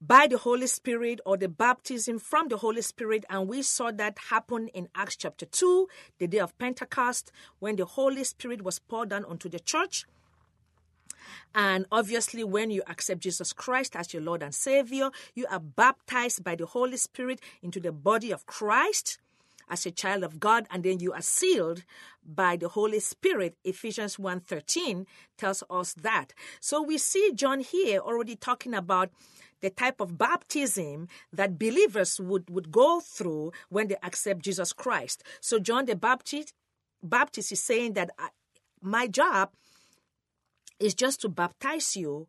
by 0.00 0.26
the 0.26 0.38
Holy 0.38 0.66
Spirit 0.66 1.20
or 1.26 1.36
the 1.36 1.48
baptism 1.48 2.18
from 2.18 2.48
the 2.48 2.56
Holy 2.56 2.82
Spirit. 2.82 3.24
And 3.28 3.48
we 3.48 3.62
saw 3.62 3.90
that 3.92 4.18
happen 4.30 4.68
in 4.68 4.88
Acts 4.94 5.16
chapter 5.16 5.44
2, 5.44 5.88
the 6.18 6.26
day 6.26 6.38
of 6.38 6.56
Pentecost, 6.58 7.30
when 7.58 7.76
the 7.76 7.84
Holy 7.84 8.24
Spirit 8.24 8.62
was 8.62 8.78
poured 8.78 9.10
down 9.10 9.24
onto 9.26 9.48
the 9.48 9.60
church. 9.60 10.06
And 11.54 11.84
obviously, 11.92 12.44
when 12.44 12.70
you 12.70 12.82
accept 12.86 13.20
Jesus 13.20 13.52
Christ 13.52 13.94
as 13.94 14.14
your 14.14 14.22
Lord 14.22 14.42
and 14.42 14.54
Savior, 14.54 15.10
you 15.34 15.46
are 15.50 15.60
baptized 15.60 16.42
by 16.42 16.54
the 16.54 16.66
Holy 16.66 16.96
Spirit 16.96 17.40
into 17.62 17.80
the 17.80 17.92
body 17.92 18.32
of 18.32 18.46
Christ 18.46 19.18
as 19.70 19.86
a 19.86 19.90
child 19.90 20.24
of 20.24 20.40
God 20.40 20.66
and 20.70 20.82
then 20.82 21.00
you 21.00 21.12
are 21.12 21.22
sealed 21.22 21.84
by 22.24 22.56
the 22.56 22.68
Holy 22.68 23.00
Spirit. 23.00 23.56
Ephesians 23.64 24.16
1:13 24.18 25.06
tells 25.38 25.62
us 25.70 25.94
that. 25.94 26.34
So 26.60 26.82
we 26.82 26.98
see 26.98 27.32
John 27.34 27.60
here 27.60 28.00
already 28.00 28.36
talking 28.36 28.74
about 28.74 29.10
the 29.60 29.70
type 29.70 30.00
of 30.00 30.18
baptism 30.18 31.08
that 31.32 31.58
believers 31.58 32.18
would, 32.18 32.50
would 32.50 32.70
go 32.72 33.00
through 33.00 33.52
when 33.68 33.88
they 33.88 33.96
accept 34.02 34.42
Jesus 34.42 34.72
Christ. 34.72 35.22
So 35.40 35.58
John 35.58 35.86
the 35.86 35.96
Baptist 35.96 36.54
Baptist 37.02 37.52
is 37.52 37.62
saying 37.62 37.94
that 37.94 38.10
I, 38.18 38.28
my 38.82 39.06
job 39.06 39.52
is 40.78 40.94
just 40.94 41.20
to 41.22 41.28
baptize 41.28 41.96
you 41.96 42.28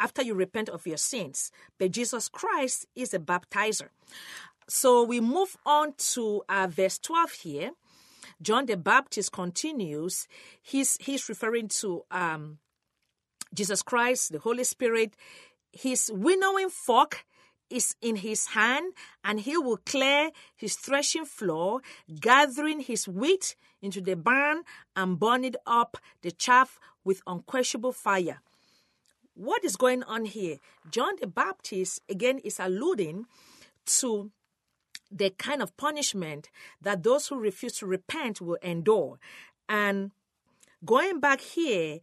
after 0.00 0.22
you 0.22 0.34
repent 0.34 0.68
of 0.68 0.86
your 0.86 0.96
sins. 0.96 1.50
But 1.78 1.92
Jesus 1.92 2.28
Christ 2.28 2.86
is 2.94 3.12
a 3.12 3.18
baptizer. 3.18 3.88
So 4.68 5.02
we 5.02 5.20
move 5.20 5.56
on 5.64 5.94
to 6.12 6.42
uh, 6.48 6.66
verse 6.70 6.98
12 6.98 7.32
here. 7.32 7.70
John 8.40 8.66
the 8.66 8.76
Baptist 8.76 9.32
continues. 9.32 10.28
He's, 10.62 10.96
he's 11.00 11.28
referring 11.28 11.68
to 11.80 12.04
um, 12.10 12.58
Jesus 13.54 13.82
Christ, 13.82 14.32
the 14.32 14.38
Holy 14.38 14.64
Spirit. 14.64 15.14
His 15.72 16.10
winnowing 16.12 16.68
fork 16.68 17.24
is 17.70 17.94
in 18.00 18.16
his 18.16 18.48
hand, 18.48 18.92
and 19.24 19.40
he 19.40 19.56
will 19.56 19.78
clear 19.78 20.30
his 20.56 20.76
threshing 20.76 21.24
floor, 21.24 21.80
gathering 22.20 22.80
his 22.80 23.08
wheat 23.08 23.56
into 23.82 24.00
the 24.00 24.16
barn 24.16 24.62
and 24.96 25.18
burning 25.18 25.54
up 25.66 25.96
the 26.22 26.30
chaff 26.30 26.78
with 27.04 27.22
unquenchable 27.26 27.92
fire. 27.92 28.40
What 29.34 29.64
is 29.64 29.76
going 29.76 30.02
on 30.02 30.24
here? 30.24 30.58
John 30.90 31.14
the 31.20 31.26
Baptist, 31.26 32.00
again, 32.08 32.38
is 32.38 32.58
alluding 32.58 33.26
to 34.00 34.30
the 35.10 35.30
kind 35.30 35.62
of 35.62 35.76
punishment 35.76 36.50
that 36.80 37.02
those 37.02 37.28
who 37.28 37.38
refuse 37.38 37.74
to 37.78 37.86
repent 37.86 38.40
will 38.40 38.58
endure. 38.62 39.18
And 39.68 40.12
going 40.84 41.20
back 41.20 41.40
here, 41.40 42.00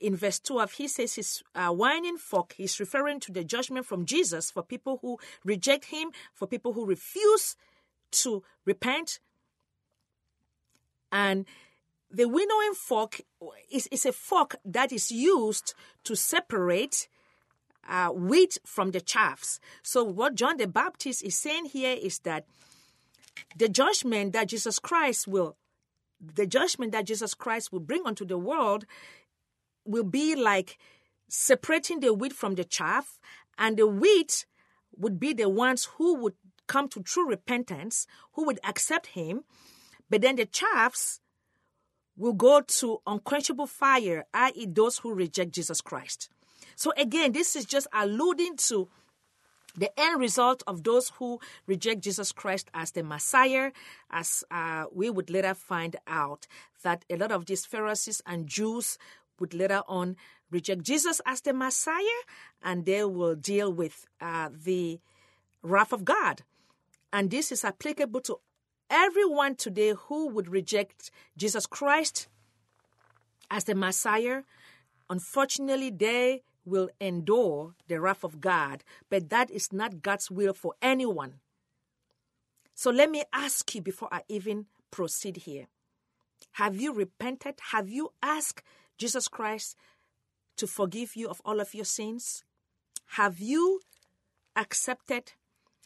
in 0.00 0.16
verse 0.16 0.38
12, 0.38 0.72
he 0.72 0.88
says 0.88 1.14
his 1.14 1.42
uh, 1.54 1.72
winnowing 1.72 2.18
fork, 2.18 2.54
he's 2.56 2.78
referring 2.78 3.20
to 3.20 3.32
the 3.32 3.44
judgment 3.44 3.86
from 3.86 4.04
Jesus 4.04 4.50
for 4.50 4.62
people 4.62 4.98
who 5.02 5.18
reject 5.44 5.86
him, 5.86 6.10
for 6.32 6.46
people 6.46 6.72
who 6.72 6.86
refuse 6.86 7.56
to 8.12 8.42
repent. 8.64 9.20
And 11.10 11.46
the 12.10 12.28
winnowing 12.28 12.74
fork 12.74 13.20
is, 13.70 13.86
is 13.88 14.06
a 14.06 14.12
fork 14.12 14.56
that 14.64 14.92
is 14.92 15.10
used 15.10 15.74
to 16.04 16.14
separate 16.14 17.08
uh, 17.88 18.08
wheat 18.08 18.58
from 18.64 18.90
the 18.90 19.00
chaffs. 19.00 19.58
So, 19.82 20.04
what 20.04 20.34
John 20.34 20.58
the 20.58 20.68
Baptist 20.68 21.24
is 21.24 21.36
saying 21.36 21.66
here 21.66 21.96
is 22.00 22.20
that 22.20 22.44
the 23.56 23.68
judgment 23.68 24.32
that 24.34 24.48
Jesus 24.48 24.78
Christ 24.78 25.26
will, 25.26 25.56
the 26.20 26.46
judgment 26.46 26.92
that 26.92 27.06
Jesus 27.06 27.34
Christ 27.34 27.72
will 27.72 27.80
bring 27.80 28.02
onto 28.04 28.24
the 28.24 28.38
world, 28.38 28.84
will 29.84 30.04
be 30.04 30.36
like 30.36 30.78
separating 31.28 32.00
the 32.00 32.12
wheat 32.12 32.32
from 32.32 32.54
the 32.54 32.64
chaff, 32.64 33.18
and 33.56 33.76
the 33.76 33.86
wheat 33.86 34.46
would 34.96 35.18
be 35.18 35.32
the 35.32 35.48
ones 35.48 35.88
who 35.96 36.14
would 36.16 36.34
come 36.66 36.88
to 36.88 37.02
true 37.02 37.26
repentance, 37.26 38.06
who 38.34 38.44
would 38.44 38.60
accept 38.64 39.08
Him, 39.08 39.44
but 40.10 40.20
then 40.20 40.36
the 40.36 40.46
chaffs 40.46 41.20
will 42.16 42.32
go 42.32 42.60
to 42.60 43.00
unquenchable 43.06 43.66
fire, 43.66 44.26
i.e., 44.34 44.66
those 44.66 44.98
who 44.98 45.14
reject 45.14 45.52
Jesus 45.52 45.80
Christ. 45.80 46.28
So 46.78 46.92
again, 46.96 47.32
this 47.32 47.56
is 47.56 47.64
just 47.64 47.88
alluding 47.92 48.56
to 48.68 48.88
the 49.76 49.90
end 49.98 50.20
result 50.20 50.62
of 50.64 50.84
those 50.84 51.08
who 51.18 51.40
reject 51.66 52.02
Jesus 52.02 52.30
Christ 52.30 52.70
as 52.72 52.92
the 52.92 53.02
Messiah, 53.02 53.72
as 54.12 54.44
uh, 54.48 54.84
we 54.92 55.10
would 55.10 55.28
later 55.28 55.54
find 55.54 55.96
out 56.06 56.46
that 56.84 57.04
a 57.10 57.16
lot 57.16 57.32
of 57.32 57.46
these 57.46 57.66
Pharisees 57.66 58.22
and 58.26 58.46
Jews 58.46 58.96
would 59.40 59.54
later 59.54 59.82
on 59.88 60.14
reject 60.52 60.84
Jesus 60.84 61.20
as 61.26 61.40
the 61.40 61.52
Messiah, 61.52 62.20
and 62.62 62.86
they 62.86 63.02
will 63.02 63.34
deal 63.34 63.72
with 63.72 64.06
uh, 64.20 64.50
the 64.52 65.00
wrath 65.64 65.92
of 65.92 66.04
God. 66.04 66.42
And 67.12 67.32
this 67.32 67.50
is 67.50 67.64
applicable 67.64 68.20
to 68.20 68.36
everyone 68.88 69.56
today 69.56 69.94
who 70.06 70.28
would 70.28 70.46
reject 70.46 71.10
Jesus 71.36 71.66
Christ 71.66 72.28
as 73.50 73.64
the 73.64 73.74
Messiah. 73.74 74.42
Unfortunately, 75.10 75.90
they 75.90 76.42
will 76.68 76.90
endure 77.00 77.74
the 77.88 78.00
wrath 78.00 78.24
of 78.24 78.40
God, 78.40 78.84
but 79.10 79.30
that 79.30 79.50
is 79.50 79.72
not 79.72 80.02
God's 80.02 80.30
will 80.30 80.52
for 80.52 80.74
anyone. 80.80 81.40
So 82.74 82.90
let 82.90 83.10
me 83.10 83.24
ask 83.32 83.74
you 83.74 83.82
before 83.82 84.08
I 84.12 84.22
even 84.28 84.66
proceed 84.90 85.38
here 85.38 85.66
Have 86.52 86.80
you 86.80 86.92
repented? 86.92 87.56
Have 87.72 87.88
you 87.88 88.12
asked 88.22 88.62
Jesus 88.96 89.28
Christ 89.28 89.76
to 90.56 90.66
forgive 90.66 91.16
you 91.16 91.28
of 91.28 91.40
all 91.44 91.60
of 91.60 91.74
your 91.74 91.84
sins? 91.84 92.44
Have 93.12 93.40
you 93.40 93.80
accepted 94.54 95.32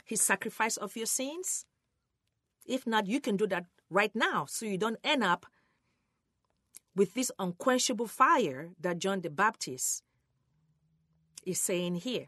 his 0.04 0.20
sacrifice 0.20 0.76
of 0.76 0.96
your 0.96 1.06
sins? 1.06 1.66
If 2.66 2.86
not, 2.86 3.06
you 3.06 3.20
can 3.20 3.36
do 3.36 3.46
that 3.48 3.66
right 3.90 4.14
now 4.14 4.46
so 4.46 4.66
you 4.66 4.78
don't 4.78 4.98
end 5.04 5.22
up 5.22 5.46
with 6.94 7.14
this 7.14 7.30
unquenchable 7.38 8.06
fire 8.06 8.70
that 8.80 8.98
John 8.98 9.20
the 9.20 9.30
Baptist 9.30 10.02
is 11.44 11.60
saying 11.60 11.96
here. 11.96 12.26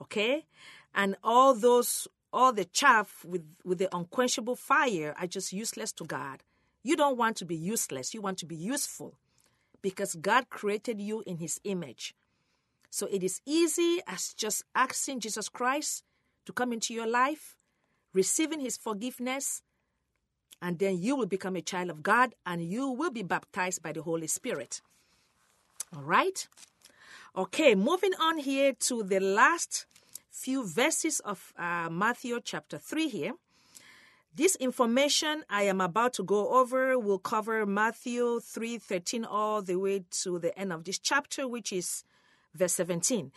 Okay? 0.00 0.46
And 0.94 1.16
all 1.22 1.54
those, 1.54 2.08
all 2.32 2.52
the 2.52 2.64
chaff 2.64 3.24
with, 3.24 3.44
with 3.64 3.78
the 3.78 3.94
unquenchable 3.94 4.56
fire 4.56 5.14
are 5.18 5.26
just 5.26 5.52
useless 5.52 5.92
to 5.92 6.04
God. 6.04 6.42
You 6.82 6.96
don't 6.96 7.16
want 7.16 7.36
to 7.38 7.44
be 7.44 7.56
useless, 7.56 8.12
you 8.14 8.20
want 8.20 8.38
to 8.38 8.46
be 8.46 8.56
useful 8.56 9.14
because 9.80 10.14
God 10.14 10.48
created 10.50 11.00
you 11.00 11.22
in 11.26 11.38
His 11.38 11.60
image. 11.64 12.14
So 12.90 13.06
it 13.10 13.22
is 13.22 13.40
easy 13.44 14.00
as 14.06 14.34
just 14.34 14.64
asking 14.74 15.20
Jesus 15.20 15.48
Christ 15.48 16.04
to 16.46 16.52
come 16.52 16.72
into 16.72 16.94
your 16.94 17.06
life, 17.06 17.56
receiving 18.12 18.60
His 18.60 18.76
forgiveness, 18.76 19.62
and 20.62 20.78
then 20.78 20.98
you 21.00 21.16
will 21.16 21.26
become 21.26 21.56
a 21.56 21.60
child 21.60 21.90
of 21.90 22.02
God 22.02 22.34
and 22.46 22.62
you 22.64 22.88
will 22.88 23.10
be 23.10 23.22
baptized 23.22 23.82
by 23.82 23.92
the 23.92 24.02
Holy 24.02 24.26
Spirit. 24.26 24.80
All 25.94 26.02
right? 26.02 26.48
Okay, 27.36 27.74
moving 27.74 28.12
on 28.20 28.38
here 28.38 28.74
to 28.74 29.02
the 29.02 29.18
last 29.18 29.86
few 30.30 30.64
verses 30.64 31.18
of 31.18 31.52
uh, 31.58 31.88
Matthew 31.90 32.38
chapter 32.44 32.78
3 32.78 33.08
here. 33.08 33.32
This 34.32 34.54
information 34.54 35.42
I 35.50 35.62
am 35.62 35.80
about 35.80 36.12
to 36.12 36.22
go 36.22 36.50
over 36.50 36.96
will 36.96 37.18
cover 37.18 37.66
Matthew 37.66 38.38
3:13 38.38 39.26
all 39.28 39.62
the 39.62 39.74
way 39.74 40.04
to 40.22 40.38
the 40.38 40.56
end 40.56 40.72
of 40.72 40.84
this 40.84 41.00
chapter 41.00 41.48
which 41.48 41.72
is 41.72 42.04
verse 42.54 42.74
17. 42.74 43.32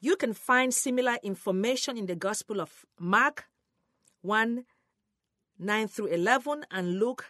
You 0.00 0.16
can 0.16 0.34
find 0.34 0.74
similar 0.74 1.18
information 1.22 1.96
in 1.96 2.06
the 2.06 2.16
Gospel 2.16 2.60
of 2.60 2.84
Mark 2.98 3.44
1 4.22 4.64
9 5.60 5.86
through 5.86 6.06
11 6.06 6.64
and 6.72 6.98
Luke 6.98 7.26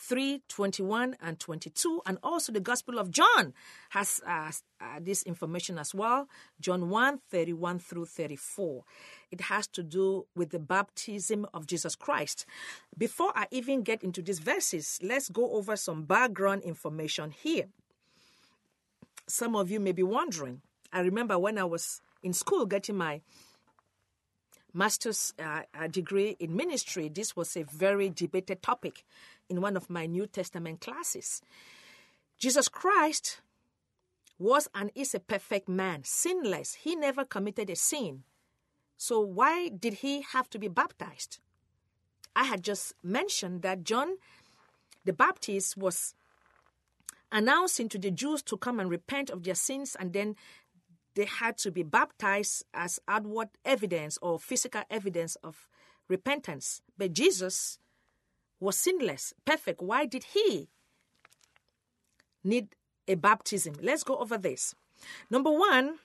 3 0.00 0.42
21 0.48 1.14
and 1.20 1.38
22 1.38 2.00
and 2.06 2.18
also 2.22 2.50
the 2.52 2.60
gospel 2.60 2.98
of 2.98 3.10
john 3.10 3.52
has 3.90 4.20
uh, 4.26 4.50
uh, 4.80 4.98
this 5.00 5.22
information 5.24 5.78
as 5.78 5.94
well 5.94 6.26
john 6.60 6.88
1 6.88 7.20
31 7.30 7.78
through 7.78 8.06
34 8.06 8.82
it 9.30 9.42
has 9.42 9.66
to 9.66 9.82
do 9.82 10.26
with 10.34 10.50
the 10.50 10.58
baptism 10.58 11.46
of 11.52 11.66
jesus 11.66 11.94
christ. 11.94 12.46
Before 12.96 13.32
i 13.34 13.46
even 13.50 13.82
get 13.82 14.02
into 14.02 14.22
these 14.22 14.38
verses 14.38 14.98
let's 15.02 15.28
go 15.28 15.52
over 15.52 15.76
some 15.76 16.04
background 16.04 16.62
information 16.62 17.30
here. 17.30 17.66
Some 19.28 19.54
of 19.54 19.70
you 19.70 19.78
may 19.78 19.92
be 19.92 20.02
wondering. 20.02 20.62
I 20.92 21.00
remember 21.00 21.38
when 21.38 21.58
i 21.58 21.64
was 21.64 22.00
in 22.22 22.32
school 22.32 22.64
getting 22.64 22.96
my 22.96 23.20
master's 24.72 25.34
uh, 25.38 25.62
uh 25.78 25.88
degree 25.88 26.36
in 26.40 26.56
ministry, 26.56 27.08
this 27.08 27.36
was 27.36 27.56
a 27.56 27.64
very 27.64 28.08
debated 28.08 28.62
topic 28.62 29.04
in 29.50 29.60
one 29.60 29.76
of 29.76 29.90
my 29.90 30.06
New 30.06 30.26
Testament 30.26 30.80
classes. 30.80 31.42
Jesus 32.38 32.68
Christ 32.68 33.40
was 34.38 34.68
and 34.74 34.90
is 34.94 35.14
a 35.14 35.20
perfect 35.20 35.68
man, 35.68 36.02
sinless. 36.04 36.74
He 36.74 36.96
never 36.96 37.24
committed 37.24 37.68
a 37.68 37.76
sin. 37.76 38.22
So, 38.96 39.20
why 39.20 39.68
did 39.68 39.94
he 39.94 40.22
have 40.22 40.48
to 40.50 40.58
be 40.58 40.68
baptized? 40.68 41.38
I 42.34 42.44
had 42.44 42.62
just 42.62 42.94
mentioned 43.02 43.62
that 43.62 43.84
John 43.84 44.16
the 45.04 45.12
Baptist 45.12 45.76
was 45.76 46.14
announcing 47.32 47.88
to 47.88 47.98
the 47.98 48.10
Jews 48.10 48.42
to 48.44 48.56
come 48.56 48.78
and 48.80 48.88
repent 48.88 49.30
of 49.30 49.42
their 49.42 49.54
sins, 49.54 49.96
and 49.98 50.12
then 50.12 50.36
they 51.14 51.24
had 51.24 51.58
to 51.58 51.70
be 51.70 51.82
baptized 51.82 52.64
as 52.72 53.00
outward 53.08 53.48
evidence 53.64 54.18
or 54.22 54.38
physical 54.38 54.82
evidence 54.90 55.36
of 55.42 55.68
repentance. 56.08 56.82
But 56.96 57.12
Jesus 57.12 57.78
was 58.60 58.76
sinless, 58.76 59.34
perfect. 59.44 59.82
Why 59.82 60.06
did 60.06 60.24
he 60.34 60.68
need 62.44 62.68
a 63.08 63.14
baptism? 63.14 63.74
Let's 63.82 64.04
go 64.04 64.16
over 64.18 64.36
this. 64.36 64.74
Number 65.30 65.50
one, 65.50 65.96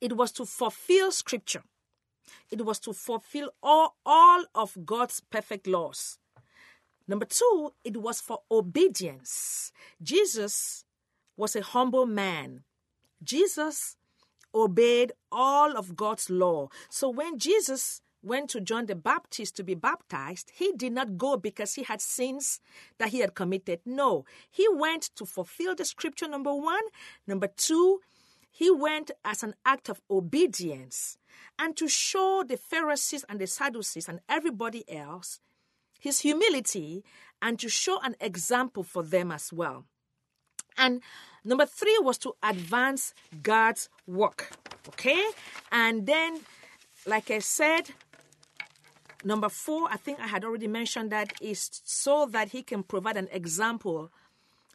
it 0.00 0.16
was 0.16 0.32
to 0.32 0.46
fulfill 0.46 1.12
scripture. 1.12 1.62
It 2.50 2.64
was 2.64 2.78
to 2.80 2.92
fulfill 2.92 3.50
all, 3.62 3.96
all 4.04 4.44
of 4.54 4.84
God's 4.84 5.20
perfect 5.20 5.66
laws. 5.66 6.18
Number 7.06 7.26
two, 7.26 7.72
it 7.84 7.98
was 7.98 8.20
for 8.20 8.40
obedience. 8.50 9.72
Jesus 10.02 10.84
was 11.36 11.56
a 11.56 11.62
humble 11.62 12.06
man. 12.06 12.62
Jesus 13.22 13.96
obeyed 14.54 15.12
all 15.30 15.76
of 15.76 15.96
God's 15.96 16.30
law. 16.30 16.68
So 16.90 17.08
when 17.08 17.38
Jesus 17.38 18.00
went 18.22 18.50
to 18.50 18.60
John 18.60 18.86
the 18.86 18.94
Baptist 18.94 19.56
to 19.56 19.64
be 19.64 19.74
baptized, 19.74 20.52
he 20.54 20.72
did 20.72 20.92
not 20.92 21.18
go 21.18 21.36
because 21.36 21.74
he 21.74 21.82
had 21.82 22.00
sins 22.00 22.60
that 22.98 23.08
he 23.08 23.20
had 23.20 23.34
committed. 23.34 23.80
No, 23.84 24.24
he 24.50 24.68
went 24.68 25.10
to 25.16 25.26
fulfill 25.26 25.74
the 25.74 25.84
scripture, 25.84 26.28
number 26.28 26.54
one. 26.54 26.82
Number 27.26 27.48
two, 27.48 28.00
he 28.50 28.70
went 28.70 29.10
as 29.24 29.42
an 29.42 29.54
act 29.64 29.88
of 29.88 30.00
obedience 30.10 31.18
and 31.58 31.76
to 31.76 31.88
show 31.88 32.44
the 32.46 32.56
Pharisees 32.56 33.24
and 33.28 33.40
the 33.40 33.46
Sadducees 33.46 34.08
and 34.08 34.20
everybody 34.28 34.84
else 34.90 35.40
his 36.02 36.18
humility 36.20 37.04
and 37.40 37.60
to 37.60 37.68
show 37.68 38.00
an 38.02 38.16
example 38.20 38.82
for 38.82 39.04
them 39.04 39.30
as 39.30 39.52
well. 39.52 39.84
And 40.76 41.00
number 41.44 41.64
three 41.64 41.96
was 42.00 42.18
to 42.18 42.34
advance 42.42 43.14
God's 43.40 43.88
work. 44.06 44.50
Okay? 44.88 45.22
And 45.70 46.04
then, 46.04 46.40
like 47.06 47.30
I 47.30 47.38
said, 47.38 47.90
Number 49.24 49.48
four, 49.48 49.88
I 49.90 49.96
think 49.96 50.20
I 50.20 50.26
had 50.26 50.44
already 50.44 50.66
mentioned 50.68 51.10
that, 51.12 51.32
is 51.40 51.80
so 51.84 52.26
that 52.26 52.50
he 52.50 52.62
can 52.62 52.82
provide 52.82 53.16
an 53.16 53.28
example 53.32 54.10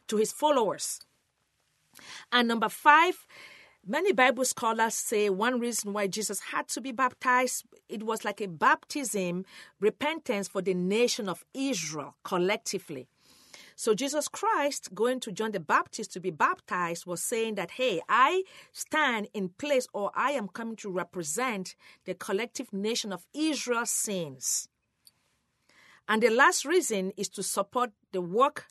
to 0.08 0.16
his 0.16 0.32
followers. 0.32 1.00
And 2.32 2.48
number 2.48 2.68
five, 2.68 3.26
many 3.86 4.12
Bible 4.12 4.44
scholars 4.44 4.94
say 4.94 5.28
one 5.30 5.60
reason 5.60 5.92
why 5.92 6.06
Jesus 6.06 6.40
had 6.40 6.68
to 6.68 6.80
be 6.80 6.92
baptized, 6.92 7.64
it 7.88 8.02
was 8.02 8.24
like 8.24 8.40
a 8.40 8.48
baptism, 8.48 9.44
repentance 9.80 10.48
for 10.48 10.62
the 10.62 10.74
nation 10.74 11.28
of 11.28 11.44
Israel 11.54 12.16
collectively. 12.24 13.08
So 13.78 13.94
Jesus 13.94 14.26
Christ 14.26 14.92
going 14.92 15.20
to 15.20 15.30
John 15.30 15.52
the 15.52 15.60
Baptist 15.60 16.12
to 16.14 16.20
be 16.20 16.32
baptized 16.32 17.06
was 17.06 17.22
saying 17.22 17.54
that, 17.54 17.70
hey, 17.70 18.00
I 18.08 18.42
stand 18.72 19.28
in 19.32 19.50
place 19.50 19.86
or 19.92 20.10
I 20.16 20.32
am 20.32 20.48
coming 20.48 20.74
to 20.78 20.90
represent 20.90 21.76
the 22.04 22.14
collective 22.14 22.72
nation 22.72 23.12
of 23.12 23.24
Israel's 23.32 23.90
sins. 23.90 24.68
And 26.08 26.20
the 26.20 26.28
last 26.28 26.64
reason 26.64 27.12
is 27.16 27.28
to 27.28 27.44
support 27.44 27.92
the 28.10 28.20
work 28.20 28.66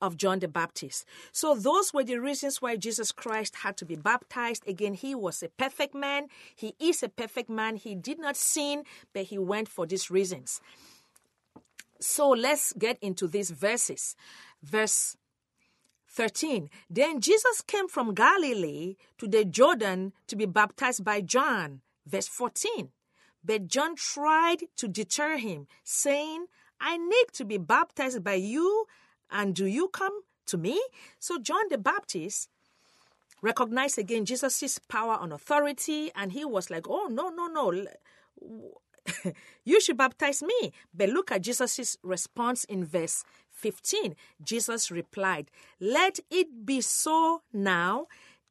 of 0.00 0.16
John 0.16 0.38
the 0.38 0.48
Baptist. 0.48 1.04
So 1.30 1.54
those 1.54 1.92
were 1.92 2.02
the 2.02 2.16
reasons 2.16 2.62
why 2.62 2.76
Jesus 2.76 3.12
Christ 3.12 3.56
had 3.56 3.76
to 3.76 3.84
be 3.84 3.96
baptized. 3.96 4.66
Again, 4.66 4.94
he 4.94 5.14
was 5.14 5.42
a 5.42 5.50
perfect 5.50 5.94
man. 5.94 6.28
He 6.56 6.74
is 6.80 7.02
a 7.02 7.10
perfect 7.10 7.50
man. 7.50 7.76
He 7.76 7.94
did 7.94 8.18
not 8.18 8.36
sin, 8.36 8.84
but 9.12 9.24
he 9.24 9.36
went 9.36 9.68
for 9.68 9.86
these 9.86 10.10
reasons. 10.10 10.62
So 12.02 12.28
let's 12.28 12.72
get 12.72 12.98
into 13.00 13.26
these 13.26 13.50
verses. 13.50 14.16
Verse 14.62 15.16
13. 16.08 16.68
Then 16.90 17.20
Jesus 17.20 17.62
came 17.62 17.88
from 17.88 18.14
Galilee 18.14 18.96
to 19.18 19.26
the 19.26 19.44
Jordan 19.44 20.12
to 20.26 20.36
be 20.36 20.46
baptized 20.46 21.04
by 21.04 21.20
John. 21.20 21.80
Verse 22.06 22.28
14. 22.28 22.90
But 23.44 23.66
John 23.66 23.96
tried 23.96 24.64
to 24.76 24.88
deter 24.88 25.36
him, 25.36 25.66
saying, 25.82 26.46
I 26.80 26.96
need 26.96 27.26
to 27.34 27.44
be 27.44 27.58
baptized 27.58 28.22
by 28.22 28.34
you, 28.34 28.86
and 29.30 29.54
do 29.54 29.66
you 29.66 29.88
come 29.88 30.22
to 30.46 30.58
me? 30.58 30.80
So 31.18 31.38
John 31.38 31.64
the 31.70 31.78
Baptist 31.78 32.48
recognized 33.40 33.98
again 33.98 34.24
Jesus' 34.24 34.78
power 34.88 35.18
and 35.20 35.32
authority, 35.32 36.10
and 36.14 36.32
he 36.32 36.44
was 36.44 36.70
like, 36.70 36.86
Oh, 36.88 37.08
no, 37.10 37.30
no, 37.30 37.46
no. 37.46 37.86
you 39.64 39.80
should 39.80 39.96
baptize 39.96 40.42
me. 40.42 40.72
But 40.94 41.08
look 41.08 41.32
at 41.32 41.42
Jesus' 41.42 41.96
response 42.02 42.64
in 42.64 42.84
verse 42.84 43.24
15. 43.50 44.14
Jesus 44.42 44.90
replied, 44.90 45.50
Let 45.80 46.20
it 46.30 46.64
be 46.64 46.80
so 46.80 47.42
now. 47.52 48.06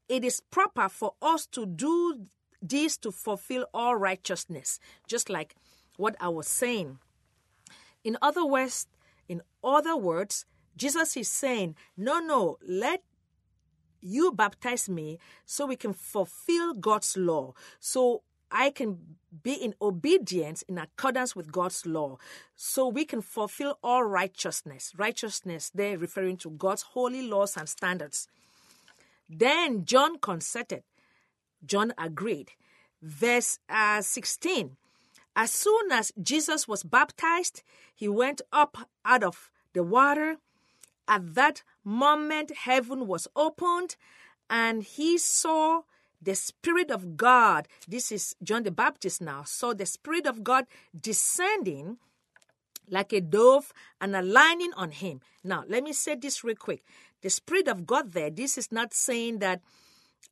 It 0.10 0.26
is 0.26 0.42
proper 0.42 0.90
for 0.90 1.14
us 1.22 1.46
to 1.48 1.66
do 1.66 2.28
this 2.62 2.98
to 2.98 3.12
fulfill 3.12 3.66
all 3.74 3.96
righteousness. 3.96 4.80
Just 5.08 5.30
like 5.30 5.56
what 5.98 6.16
I 6.20 6.30
was 6.30 6.48
saying. 6.48 7.00
In 8.04 8.18
other 8.22 8.46
words, 8.46 8.88
in 9.30 9.42
other 9.64 9.96
words, 9.96 10.46
Jesus 10.76 11.16
is 11.16 11.30
saying, 11.30 11.76
No, 11.96 12.20
no, 12.20 12.58
let 12.68 13.04
you 14.02 14.32
baptize 14.32 14.90
me 14.90 15.20
so 15.46 15.66
we 15.66 15.76
can 15.76 15.94
fulfill 15.94 16.74
God's 16.74 17.16
law. 17.16 17.54
So 17.80 18.24
I 18.52 18.70
can 18.72 19.18
be 19.44 19.54
in 19.54 19.76
obedience 19.82 20.62
in 20.64 20.78
accordance 20.78 21.36
with 21.36 21.52
God's 21.52 21.86
law. 21.86 22.18
So 22.56 22.88
we 22.88 23.06
can 23.06 23.22
fulfill 23.22 23.78
all 23.84 24.04
righteousness. 24.04 24.94
Righteousness, 24.98 25.72
there 25.74 25.98
referring 25.98 26.38
to 26.38 26.50
God's 26.50 26.82
holy 26.82 27.22
laws 27.22 27.56
and 27.56 27.70
standards. 27.70 28.28
Then 29.30 29.86
John 29.86 30.20
consented. 30.20 30.84
John 31.66 31.94
agreed. 31.98 32.52
Verse 33.02 33.60
uh, 33.70 34.02
16 34.02 34.76
As 35.36 35.52
soon 35.52 35.92
as 35.92 36.12
Jesus 36.22 36.68
was 36.68 36.84
baptized, 36.84 37.64
he 37.96 38.08
went 38.08 38.42
up 38.52 38.78
out 39.06 39.24
of 39.24 39.50
the 39.74 39.84
water. 39.84 40.38
At 41.08 41.34
that 41.36 41.64
moment, 41.84 42.52
heaven 42.56 43.08
was 43.08 43.28
opened, 43.36 43.96
and 44.50 44.84
he 44.84 45.18
saw 45.18 45.82
the 46.22 46.36
Spirit 46.36 46.92
of 46.92 47.18
God. 47.18 47.68
This 47.88 48.12
is 48.12 48.36
John 48.44 48.64
the 48.64 48.72
Baptist 48.72 49.22
now. 49.22 49.44
Saw 49.44 49.74
the 49.74 49.86
Spirit 49.86 50.26
of 50.26 50.44
God 50.44 50.66
descending 51.00 51.98
like 52.90 53.14
a 53.14 53.22
dove 53.22 53.74
and 54.00 54.16
aligning 54.16 54.74
on 54.76 54.92
him. 54.92 55.22
Now, 55.44 55.64
let 55.68 55.84
me 55.84 55.94
say 55.94 56.16
this 56.16 56.44
real 56.44 56.56
quick. 56.56 56.84
The 57.22 57.30
Spirit 57.30 57.68
of 57.68 57.86
God 57.86 58.12
there, 58.14 58.30
this 58.30 58.58
is 58.58 58.72
not 58.72 58.94
saying 58.94 59.40
that 59.40 59.62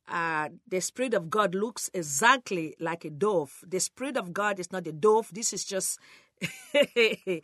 uh, 0.08 0.48
the 0.68 0.80
Spirit 0.80 1.14
of 1.14 1.30
God 1.30 1.54
looks 1.54 1.88
exactly 1.94 2.74
like 2.80 3.04
a 3.04 3.10
dove. 3.10 3.64
The 3.66 3.80
Spirit 3.80 4.16
of 4.16 4.32
God 4.32 4.58
is 4.58 4.72
not 4.72 4.86
a 4.86 4.92
dove. 4.92 5.30
This 5.32 5.52
is 5.52 5.64
just 5.64 5.98
a, 6.74 7.42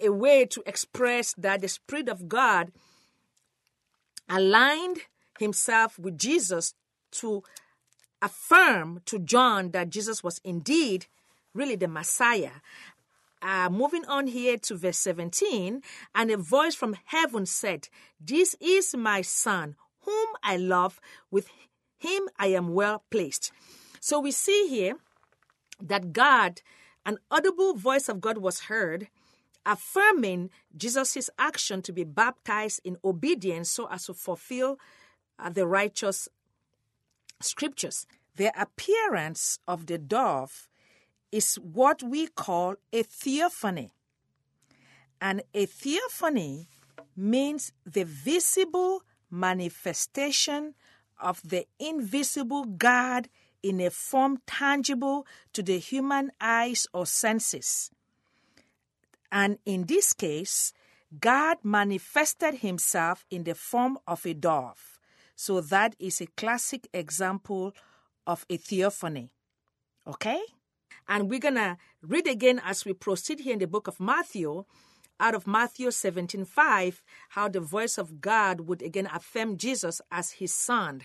a 0.00 0.08
way 0.08 0.46
to 0.46 0.62
express 0.66 1.34
that 1.34 1.60
the 1.60 1.68
Spirit 1.68 2.08
of 2.08 2.28
God 2.28 2.72
aligned 4.28 4.98
himself 5.38 5.98
with 5.98 6.18
Jesus 6.18 6.74
to 7.12 7.42
affirm 8.24 9.02
to 9.04 9.18
John 9.18 9.72
that 9.72 9.90
Jesus 9.90 10.24
was 10.24 10.40
indeed 10.44 11.06
really 11.52 11.76
the 11.76 11.88
Messiah. 11.88 12.62
Uh, 13.42 13.68
moving 13.68 14.04
on 14.06 14.26
here 14.26 14.56
to 14.56 14.74
verse 14.74 14.98
17, 14.98 15.82
and 16.14 16.30
a 16.30 16.36
voice 16.38 16.74
from 16.74 16.96
heaven 17.04 17.44
said, 17.44 17.88
This 18.18 18.56
is 18.58 18.94
my 18.96 19.20
son, 19.20 19.76
whom 20.00 20.28
I 20.42 20.56
love. 20.56 20.98
With 21.30 21.48
him 21.98 22.28
I 22.38 22.46
am 22.48 22.72
well 22.72 23.04
placed. 23.10 23.52
So 24.00 24.18
we 24.18 24.30
see 24.30 24.68
here 24.68 24.96
that 25.80 26.14
God, 26.14 26.62
an 27.04 27.18
audible 27.30 27.74
voice 27.74 28.08
of 28.08 28.22
God 28.22 28.38
was 28.38 28.60
heard, 28.60 29.08
affirming 29.66 30.48
Jesus' 30.74 31.28
action 31.38 31.82
to 31.82 31.92
be 31.92 32.04
baptized 32.04 32.80
in 32.84 32.96
obedience 33.04 33.70
so 33.70 33.88
as 33.90 34.06
to 34.06 34.14
fulfill 34.14 34.78
uh, 35.38 35.50
the 35.50 35.66
righteous 35.66 36.28
scriptures. 37.44 38.06
The 38.36 38.52
appearance 38.60 39.58
of 39.68 39.86
the 39.86 39.98
dove 39.98 40.68
is 41.30 41.54
what 41.56 42.02
we 42.02 42.26
call 42.26 42.76
a 42.92 43.02
theophany. 43.02 43.92
And 45.20 45.42
a 45.52 45.66
theophany 45.66 46.68
means 47.16 47.72
the 47.84 48.04
visible 48.04 49.02
manifestation 49.30 50.74
of 51.20 51.40
the 51.44 51.66
invisible 51.78 52.64
God 52.64 53.28
in 53.62 53.80
a 53.80 53.90
form 53.90 54.38
tangible 54.46 55.26
to 55.52 55.62
the 55.62 55.78
human 55.78 56.30
eyes 56.40 56.86
or 56.92 57.06
senses. 57.06 57.90
And 59.32 59.58
in 59.64 59.86
this 59.86 60.12
case, 60.12 60.72
God 61.18 61.58
manifested 61.62 62.56
himself 62.56 63.24
in 63.30 63.44
the 63.44 63.54
form 63.54 63.98
of 64.06 64.26
a 64.26 64.34
dove. 64.34 64.93
So 65.36 65.60
that 65.60 65.94
is 65.98 66.20
a 66.20 66.26
classic 66.26 66.88
example 66.92 67.74
of 68.26 68.46
a 68.48 68.56
theophany. 68.56 69.30
Okay? 70.06 70.40
And 71.08 71.28
we're 71.28 71.40
going 71.40 71.54
to 71.56 71.76
read 72.02 72.26
again 72.26 72.60
as 72.64 72.84
we 72.84 72.92
proceed 72.92 73.40
here 73.40 73.52
in 73.52 73.58
the 73.58 73.66
book 73.66 73.88
of 73.88 74.00
Matthew, 74.00 74.64
out 75.20 75.34
of 75.34 75.46
Matthew 75.46 75.88
17:5, 75.88 77.02
how 77.30 77.48
the 77.48 77.60
voice 77.60 77.98
of 77.98 78.20
God 78.20 78.62
would 78.62 78.82
again 78.82 79.08
affirm 79.12 79.56
Jesus 79.56 80.00
as 80.10 80.32
his 80.32 80.52
son. 80.54 81.02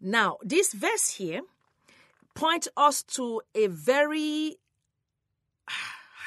Now, 0.00 0.38
this 0.42 0.72
verse 0.72 1.10
here 1.10 1.42
points 2.34 2.68
us 2.76 3.02
to 3.02 3.42
a 3.54 3.66
very 3.66 4.58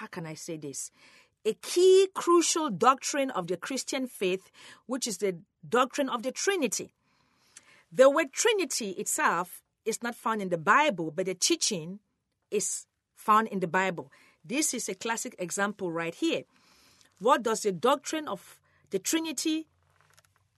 how 0.02 0.08
can 0.08 0.26
I 0.26 0.34
say 0.34 0.58
this? 0.58 0.92
A 1.46 1.54
key 1.54 2.08
crucial 2.14 2.70
doctrine 2.70 3.30
of 3.32 3.48
the 3.48 3.58
Christian 3.58 4.08
faith, 4.08 4.52
which 4.88 5.08
is 5.08 5.18
the 5.18 5.38
doctrine 5.68 6.10
of 6.10 6.24
the 6.24 6.32
Trinity. 6.32 6.94
The 7.92 8.10
word 8.10 8.32
Trinity 8.32 8.92
itself 8.92 9.62
is 9.84 10.02
not 10.02 10.16
found 10.16 10.42
in 10.42 10.50
the 10.50 10.58
Bible, 10.58 11.12
but 11.12 11.26
the 11.26 11.34
teaching 11.34 12.00
is 12.50 12.86
found 13.16 13.50
in 13.50 13.60
the 13.60 13.68
Bible. 13.68 14.12
This 14.46 14.74
is 14.74 14.88
a 14.88 14.96
classic 14.96 15.36
example 15.38 15.92
right 15.92 16.16
here. 16.16 16.44
What 17.20 17.44
does 17.44 17.62
the 17.62 17.72
doctrine 17.72 18.28
of 18.28 18.60
the 18.90 19.00
Trinity 19.00 19.68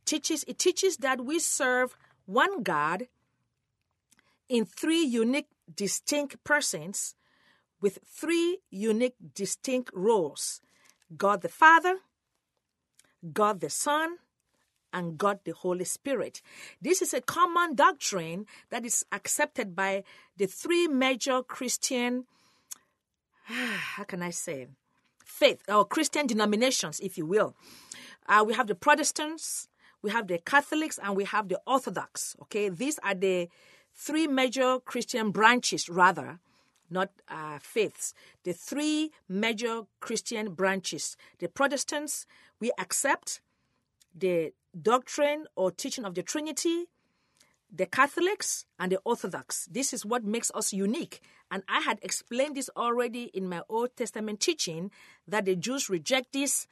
teaches? 0.05 0.43
It 0.47 0.59
teaches 0.59 0.97
that 0.97 1.25
we 1.25 1.39
serve 1.39 1.97
one 2.25 2.63
God 2.63 3.07
in 4.47 4.65
three 4.65 5.03
unique, 5.03 5.47
distinct 5.75 6.43
persons 6.43 7.15
with 7.81 7.99
three 8.05 8.59
unique, 8.69 9.15
distinct 9.33 9.89
roles 9.93 10.61
God 11.17 11.41
the 11.41 11.49
Father, 11.49 11.97
God 13.33 13.59
the 13.59 13.69
Son, 13.69 14.17
and 14.93 15.17
God 15.17 15.39
the 15.43 15.53
Holy 15.53 15.85
Spirit. 15.85 16.41
This 16.81 17.01
is 17.01 17.13
a 17.13 17.21
common 17.21 17.75
doctrine 17.75 18.45
that 18.69 18.85
is 18.85 19.05
accepted 19.11 19.75
by 19.75 20.03
the 20.37 20.45
three 20.45 20.87
major 20.87 21.41
Christian, 21.41 22.25
how 23.43 24.03
can 24.03 24.21
I 24.21 24.29
say, 24.29 24.67
faith 25.25 25.61
or 25.67 25.85
Christian 25.85 26.27
denominations, 26.27 26.99
if 26.99 27.17
you 27.17 27.25
will. 27.25 27.55
Uh, 28.27 28.43
we 28.45 28.53
have 28.53 28.67
the 28.67 28.75
Protestants, 28.75 29.67
we 30.01 30.11
have 30.11 30.27
the 30.27 30.37
Catholics, 30.37 30.99
and 31.01 31.15
we 31.15 31.25
have 31.25 31.49
the 31.49 31.59
Orthodox. 31.65 32.35
Okay, 32.43 32.69
these 32.69 32.99
are 33.03 33.15
the 33.15 33.49
three 33.93 34.27
major 34.27 34.79
Christian 34.79 35.31
branches, 35.31 35.89
rather, 35.89 36.39
not 36.89 37.09
uh, 37.29 37.59
faiths. 37.61 38.13
The 38.43 38.53
three 38.53 39.11
major 39.27 39.81
Christian 39.99 40.53
branches. 40.53 41.17
The 41.39 41.47
Protestants, 41.47 42.25
we 42.59 42.71
accept 42.79 43.41
the 44.13 44.53
doctrine 44.79 45.45
or 45.55 45.71
teaching 45.71 46.05
of 46.05 46.15
the 46.15 46.23
Trinity, 46.23 46.85
the 47.71 47.85
Catholics, 47.85 48.65
and 48.79 48.91
the 48.91 48.99
Orthodox. 49.03 49.67
This 49.71 49.93
is 49.93 50.05
what 50.05 50.23
makes 50.23 50.51
us 50.53 50.73
unique. 50.73 51.21
And 51.49 51.63
I 51.67 51.81
had 51.81 51.99
explained 52.01 52.55
this 52.55 52.69
already 52.75 53.31
in 53.33 53.49
my 53.49 53.61
Old 53.69 53.95
Testament 53.95 54.39
teaching 54.39 54.91
that 55.27 55.45
the 55.45 55.55
Jews 55.55 55.89
reject 55.89 56.33
this, 56.33 56.67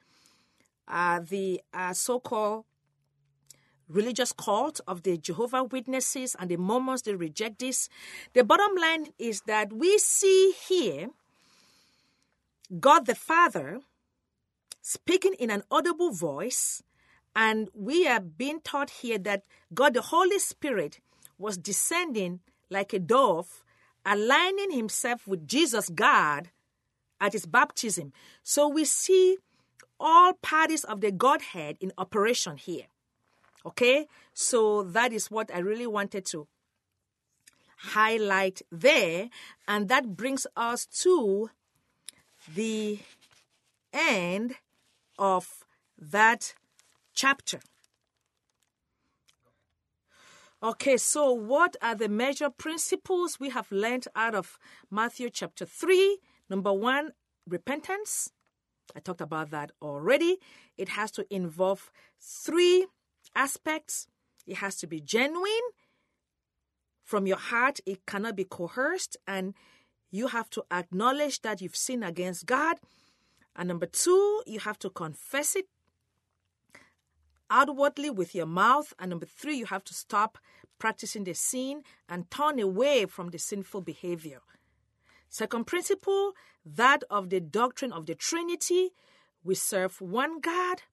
uh, 0.88 1.20
the 1.28 1.62
uh, 1.74 1.94
so 1.94 2.20
called 2.20 2.66
religious 3.92 4.32
cult 4.32 4.80
of 4.88 5.04
the 5.04 5.18
Jehovah 5.18 5.64
Witnesses 5.64 6.36
and 6.40 6.50
the 6.50 6.58
Mormons, 6.58 7.02
they 7.02 7.14
reject 7.14 7.60
this. 7.60 7.90
The 8.34 8.44
bottom 8.44 8.76
line 8.76 9.08
is 9.20 9.42
that 9.48 9.74
we 9.74 9.98
see 9.98 10.54
here 10.68 11.10
God 12.80 13.06
the 13.06 13.16
Father 13.16 13.82
speaking 14.82 15.34
in 15.34 15.52
an 15.52 15.64
audible 15.70 16.12
voice 16.12 16.82
and 17.36 17.70
we 17.74 18.08
are 18.08 18.20
being 18.20 18.60
taught 18.62 18.90
here 18.90 19.18
that 19.20 19.44
God, 19.74 19.94
the 19.94 20.02
Holy 20.02 20.40
Spirit, 20.40 21.00
was 21.38 21.58
descending 21.58 22.40
like 22.70 22.94
a 22.94 23.00
dove, 23.00 23.64
aligning 24.06 24.72
himself 24.72 25.28
with 25.28 25.48
Jesus, 25.48 25.90
God, 25.90 26.50
at 27.20 27.34
his 27.34 27.46
baptism. 27.46 28.14
So 28.44 28.68
we 28.68 28.86
see 28.86 29.38
all 30.00 30.34
parties 30.34 30.84
of 30.84 31.02
the 31.02 31.12
Godhead 31.12 31.78
in 31.80 31.94
operation 31.98 32.58
here. 32.58 32.86
Okay? 33.66 34.08
So 34.34 34.84
that 34.84 35.14
is 35.14 35.30
what 35.30 35.54
I 35.54 35.60
really 35.60 35.88
wanted 35.88 36.26
to 36.28 36.48
highlight 37.78 38.62
there. 38.72 39.30
And 39.68 39.88
that 39.90 40.16
brings 40.16 40.48
us 40.56 40.86
to 41.04 41.50
the 42.54 43.00
end 43.94 44.56
of 45.18 45.66
that 46.00 46.56
chapter. 47.22 47.60
Okay, 50.64 50.98
so 50.98 51.32
what 51.32 51.76
are 51.80 51.94
the 51.94 52.10
major 52.10 52.50
principles 52.50 53.40
we 53.40 53.50
have 53.50 53.72
learned 53.72 54.08
out 54.16 54.34
of 54.34 54.58
Matthew 54.90 55.30
chapter 55.30 55.66
3? 55.66 56.18
Number 56.50 56.74
one, 56.74 57.12
repentance. 57.48 58.32
I 58.96 59.02
talked 59.02 59.22
about 59.22 59.52
that 59.52 59.72
already. 59.84 60.40
It 60.78 60.90
has 60.90 61.12
to 61.12 61.26
involve 61.30 61.92
three 62.20 62.88
aspects 63.36 64.08
it 64.48 64.58
has 64.58 64.76
to 64.78 64.88
be 64.88 65.00
genuine 65.00 65.68
from 67.04 67.28
your 67.28 67.38
heart, 67.38 67.80
it 67.86 68.08
cannot 68.08 68.36
be 68.36 68.46
coerced, 68.46 69.16
and 69.28 69.54
you 70.10 70.28
have 70.28 70.50
to 70.50 70.64
acknowledge 70.72 71.44
that 71.44 71.62
you've 71.62 71.76
sinned 71.76 72.04
against 72.04 72.48
God. 72.48 72.78
And 73.56 73.68
number 73.68 73.86
two, 73.86 74.42
you 74.48 74.60
have 74.62 74.80
to 74.80 74.90
confess 74.90 75.56
it 75.56 75.68
outwardly 77.52 78.10
with 78.10 78.34
your 78.34 78.48
mouth. 78.48 78.94
And 78.98 79.12
number 79.12 79.28
three, 79.28 79.58
you 79.58 79.66
have 79.66 79.84
to 79.84 79.94
stop 79.94 80.40
practicing 80.80 81.26
the 81.26 81.34
sin 81.36 81.84
and 82.10 82.32
turn 82.32 82.60
away 82.60 83.06
from 83.06 83.30
the 83.30 83.38
sinful 83.38 83.82
behavior. 83.82 84.40
Second 85.30 85.68
principle, 85.68 86.34
that 86.66 87.04
of 87.10 87.30
the 87.30 87.40
doctrine 87.40 87.94
of 87.94 88.06
the 88.06 88.16
Trinity. 88.16 88.92
We 89.44 89.56
serve 89.56 90.02
one 90.02 90.40
God 90.40 90.84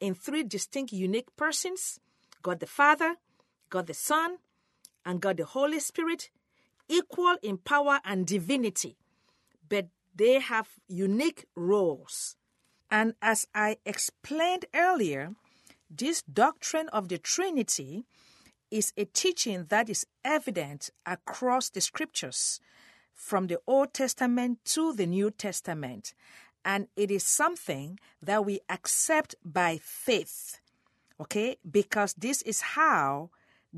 in 0.00 0.14
three 0.14 0.42
distinct, 0.42 0.92
unique 0.92 1.34
persons 1.36 2.00
God 2.42 2.60
the 2.60 2.66
Father, 2.66 3.16
God 3.68 3.86
the 3.86 3.94
Son, 3.94 4.38
and 5.04 5.20
God 5.20 5.36
the 5.36 5.44
Holy 5.44 5.78
Spirit, 5.78 6.30
equal 6.88 7.36
in 7.42 7.58
power 7.58 8.00
and 8.04 8.26
divinity, 8.26 8.96
but 9.68 9.88
they 10.14 10.40
have 10.40 10.68
unique 10.88 11.46
roles. 11.54 12.36
And 12.90 13.14
as 13.22 13.46
I 13.54 13.76
explained 13.84 14.64
earlier, 14.74 15.34
this 15.90 16.22
doctrine 16.22 16.88
of 16.90 17.08
the 17.08 17.18
Trinity 17.18 18.04
is 18.70 18.92
a 18.96 19.04
teaching 19.04 19.66
that 19.68 19.90
is 19.90 20.06
evident 20.24 20.90
across 21.04 21.68
the 21.70 21.80
scriptures, 21.80 22.60
from 23.12 23.48
the 23.48 23.58
Old 23.66 23.92
Testament 23.92 24.58
to 24.64 24.94
the 24.94 25.06
New 25.06 25.30
Testament, 25.30 26.14
and 26.64 26.86
it 26.96 27.10
is 27.10 27.24
something 27.24 27.98
that 28.22 28.44
we 28.44 28.60
accept 28.68 29.34
by 29.44 29.78
faith. 29.82 30.60
Okay? 31.20 31.56
Because 31.68 32.14
this 32.14 32.40
is 32.42 32.60
how 32.60 33.30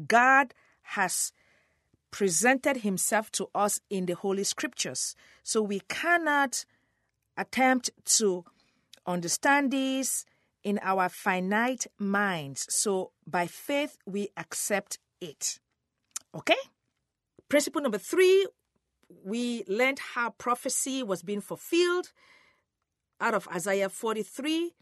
God 0.07 0.55
has 0.83 1.33
presented 2.11 2.79
himself 2.79 3.33
to 3.33 3.49
us 3.55 3.81
in 3.89 4.07
the 4.07 4.15
Holy 4.15 4.45
Scriptures. 4.45 5.17
So 5.43 5.63
we 5.63 5.81
cannot 5.89 6.65
attempt 7.37 7.91
to 8.05 8.45
understand 9.07 9.71
this 9.71 10.25
in 10.63 10.79
our 10.83 11.09
finite 11.09 11.87
minds. 11.99 12.67
So 12.69 13.13
by 13.27 13.47
faith, 13.47 13.99
we 14.07 14.29
accept 14.37 14.99
it. 15.21 15.59
Okay? 16.35 16.57
Principle 17.49 17.83
number 17.83 17.99
three, 17.99 18.47
we 19.25 19.65
learned 19.69 19.99
how 20.15 20.31
prophecy 20.31 21.03
was 21.03 21.23
being 21.23 21.41
fulfilled 21.41 22.13
out 23.21 23.35
of 23.35 23.47
Isaiah 23.49 23.89
43. 23.89 24.73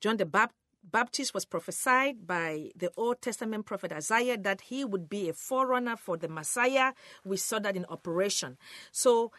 John 0.00 0.16
the 0.16 0.50
Baptist 0.82 1.32
was 1.32 1.44
prophesied 1.46 2.26
by 2.26 2.70
the 2.76 2.90
Old 2.96 3.22
Testament 3.22 3.64
prophet 3.64 3.92
Isaiah 3.92 4.36
that 4.36 4.62
he 4.62 4.84
would 4.84 5.08
be 5.08 5.28
a 5.28 5.32
forerunner 5.32 5.96
for 5.96 6.16
the 6.16 6.28
Messiah. 6.28 6.92
We 7.24 7.36
saw 7.38 7.58
that 7.60 7.76
in 7.76 7.86
operation. 7.86 8.58
So 8.90 9.32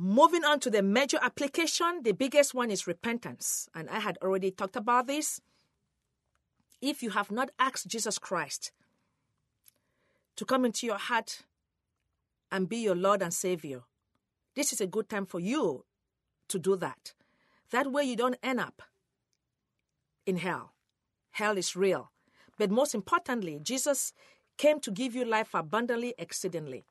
Moving 0.00 0.44
on 0.44 0.60
to 0.60 0.70
the 0.70 0.80
major 0.80 1.18
application, 1.20 2.04
the 2.04 2.12
biggest 2.12 2.54
one 2.54 2.70
is 2.70 2.86
repentance. 2.86 3.68
And 3.74 3.90
I 3.90 3.98
had 3.98 4.16
already 4.22 4.52
talked 4.52 4.76
about 4.76 5.08
this. 5.08 5.40
If 6.80 7.02
you 7.02 7.10
have 7.10 7.32
not 7.32 7.50
asked 7.58 7.88
Jesus 7.88 8.16
Christ 8.16 8.70
to 10.36 10.44
come 10.44 10.64
into 10.64 10.86
your 10.86 10.98
heart 10.98 11.42
and 12.52 12.68
be 12.68 12.76
your 12.76 12.94
Lord 12.94 13.22
and 13.22 13.34
Savior, 13.34 13.80
this 14.54 14.72
is 14.72 14.80
a 14.80 14.86
good 14.86 15.08
time 15.08 15.26
for 15.26 15.40
you 15.40 15.84
to 16.46 16.60
do 16.60 16.76
that. 16.76 17.14
That 17.72 17.90
way 17.90 18.04
you 18.04 18.14
don't 18.14 18.38
end 18.40 18.60
up 18.60 18.82
in 20.26 20.36
hell. 20.36 20.74
Hell 21.32 21.58
is 21.58 21.74
real. 21.74 22.12
But 22.56 22.70
most 22.70 22.94
importantly, 22.94 23.58
Jesus 23.60 24.12
came 24.58 24.78
to 24.78 24.92
give 24.92 25.16
you 25.16 25.24
life 25.24 25.54
abundantly, 25.54 26.14
exceedingly. 26.18 26.84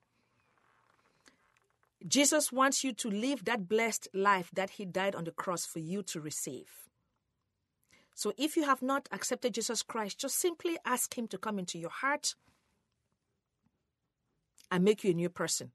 Jesus 2.05 2.51
wants 2.51 2.83
you 2.83 2.93
to 2.93 3.09
live 3.09 3.45
that 3.45 3.67
blessed 3.67 4.07
life 4.13 4.51
that 4.53 4.71
He 4.71 4.85
died 4.85 5.15
on 5.15 5.23
the 5.23 5.31
cross 5.31 5.65
for 5.65 5.79
you 5.79 6.03
to 6.03 6.21
receive. 6.21 6.69
So 8.13 8.33
if 8.37 8.57
you 8.57 8.63
have 8.65 8.81
not 8.81 9.07
accepted 9.11 9.53
Jesus 9.53 9.83
Christ, 9.83 10.19
just 10.19 10.39
simply 10.39 10.77
ask 10.85 11.17
Him 11.17 11.27
to 11.29 11.37
come 11.37 11.59
into 11.59 11.79
your 11.79 11.89
heart 11.89 12.35
and 14.69 14.83
make 14.83 15.03
you 15.03 15.11
a 15.11 15.15
new 15.15 15.29
person. 15.29 15.71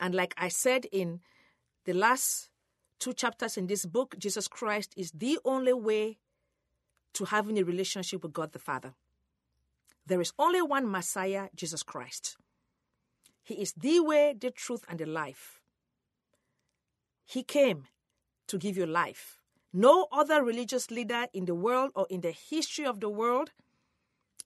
And 0.00 0.14
like 0.14 0.34
I 0.36 0.48
said 0.48 0.86
in 0.92 1.20
the 1.84 1.92
last 1.92 2.50
two 2.98 3.12
chapters 3.12 3.56
in 3.56 3.66
this 3.66 3.84
book, 3.86 4.16
Jesus 4.18 4.48
Christ 4.48 4.94
is 4.96 5.10
the 5.12 5.38
only 5.44 5.72
way 5.72 6.18
to 7.14 7.24
having 7.26 7.58
a 7.58 7.64
relationship 7.64 8.22
with 8.22 8.32
God 8.32 8.52
the 8.52 8.58
Father. 8.58 8.94
There 10.06 10.20
is 10.20 10.32
only 10.38 10.60
one 10.60 10.90
Messiah, 10.90 11.48
Jesus 11.54 11.82
Christ. 11.82 12.36
He 13.44 13.54
is 13.60 13.74
the 13.74 14.00
way, 14.00 14.34
the 14.38 14.50
truth, 14.50 14.84
and 14.88 14.98
the 14.98 15.06
life. 15.06 15.60
He 17.26 17.42
came 17.42 17.84
to 18.48 18.58
give 18.58 18.76
you 18.76 18.86
life. 18.86 19.38
No 19.72 20.08
other 20.10 20.42
religious 20.42 20.90
leader 20.90 21.26
in 21.34 21.44
the 21.44 21.54
world 21.54 21.90
or 21.94 22.06
in 22.08 22.22
the 22.22 22.30
history 22.30 22.86
of 22.86 23.00
the 23.00 23.10
world 23.10 23.50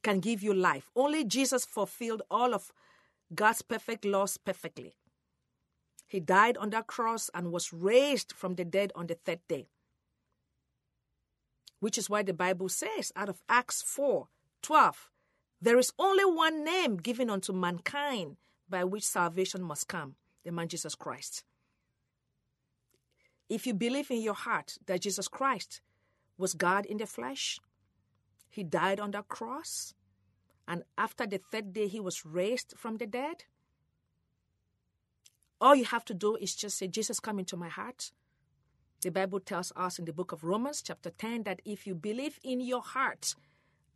can 0.02 0.18
give 0.18 0.42
you 0.42 0.52
life. 0.52 0.90
Only 0.96 1.24
Jesus 1.24 1.64
fulfilled 1.64 2.22
all 2.30 2.54
of 2.54 2.72
God's 3.34 3.62
perfect 3.62 4.04
laws 4.04 4.36
perfectly. 4.36 4.94
He 6.08 6.18
died 6.18 6.56
on 6.56 6.70
that 6.70 6.86
cross 6.86 7.30
and 7.34 7.52
was 7.52 7.72
raised 7.72 8.32
from 8.32 8.54
the 8.54 8.64
dead 8.64 8.90
on 8.96 9.06
the 9.06 9.14
third 9.14 9.40
day. 9.48 9.68
Which 11.80 11.98
is 11.98 12.10
why 12.10 12.22
the 12.22 12.32
Bible 12.32 12.68
says 12.68 13.12
out 13.14 13.28
of 13.28 13.42
Acts 13.48 13.82
4 13.82 14.28
12, 14.62 15.10
there 15.60 15.78
is 15.78 15.92
only 15.98 16.24
one 16.24 16.64
name 16.64 16.96
given 16.96 17.30
unto 17.30 17.52
mankind 17.52 18.38
by 18.68 18.84
which 18.84 19.04
salvation 19.04 19.62
must 19.62 19.88
come 19.88 20.14
the 20.44 20.52
man 20.52 20.68
Jesus 20.68 20.94
Christ. 20.94 21.44
If 23.48 23.66
you 23.66 23.74
believe 23.74 24.10
in 24.10 24.20
your 24.20 24.34
heart 24.34 24.78
that 24.86 25.02
Jesus 25.02 25.28
Christ 25.28 25.80
was 26.36 26.54
God 26.54 26.86
in 26.86 26.98
the 26.98 27.06
flesh, 27.06 27.58
he 28.50 28.62
died 28.62 29.00
on 29.00 29.10
the 29.10 29.22
cross, 29.22 29.94
and 30.66 30.82
after 30.96 31.26
the 31.26 31.38
third 31.38 31.72
day 31.72 31.88
he 31.88 32.00
was 32.00 32.24
raised 32.24 32.74
from 32.76 32.96
the 32.98 33.06
dead, 33.06 33.44
all 35.60 35.74
you 35.74 35.84
have 35.86 36.04
to 36.06 36.14
do 36.14 36.36
is 36.36 36.54
just 36.54 36.78
say, 36.78 36.86
Jesus, 36.86 37.20
come 37.20 37.38
into 37.38 37.56
my 37.56 37.68
heart. 37.68 38.12
The 39.00 39.10
Bible 39.10 39.40
tells 39.40 39.72
us 39.76 39.98
in 39.98 40.04
the 40.04 40.12
book 40.12 40.32
of 40.32 40.44
Romans, 40.44 40.82
chapter 40.82 41.10
10, 41.10 41.44
that 41.44 41.62
if 41.64 41.86
you 41.86 41.94
believe 41.94 42.38
in 42.44 42.60
your 42.60 42.82
heart 42.82 43.34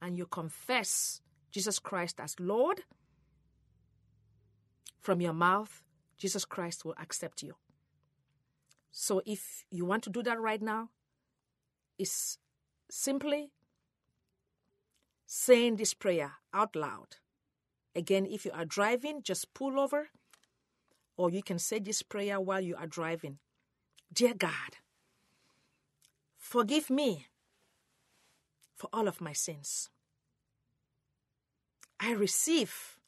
and 0.01 0.17
you 0.17 0.27
confess 0.27 1.21
Jesus 1.51 1.79
Christ 1.79 2.19
as 2.21 2.39
Lord, 2.41 2.83
from 5.03 5.21
your 5.21 5.33
mouth, 5.35 5.83
Jesus 6.17 6.45
Christ 6.45 6.85
will 6.85 6.95
accept 7.01 7.43
you. 7.43 7.57
So 8.93 9.21
if 9.27 9.65
you 9.71 9.85
want 9.85 10.05
to 10.05 10.11
do 10.11 10.23
that 10.23 10.41
right 10.41 10.63
now, 10.63 10.91
it's 11.99 12.39
simply 12.91 13.51
saying 15.27 15.77
this 15.77 15.95
prayer 15.95 16.33
out 16.55 16.77
loud. 16.77 17.17
Again, 17.97 18.27
if 18.27 18.45
you 18.45 18.53
are 18.53 18.65
driving, 18.65 19.23
just 19.23 19.53
pull 19.55 19.79
over, 19.79 20.09
or 21.17 21.31
you 21.31 21.43
can 21.43 21.59
say 21.59 21.79
this 21.79 22.03
prayer 22.03 22.41
while 22.41 22.61
you 22.61 22.77
are 22.77 22.87
driving. 22.87 23.39
Dear 24.13 24.35
God, 24.35 24.77
forgive 26.39 26.89
me 26.91 27.27
for 28.75 28.89
all 28.93 29.09
of 29.09 29.21
my 29.21 29.33
sins. 29.33 29.91
I 31.99 32.13
receive 32.13 32.99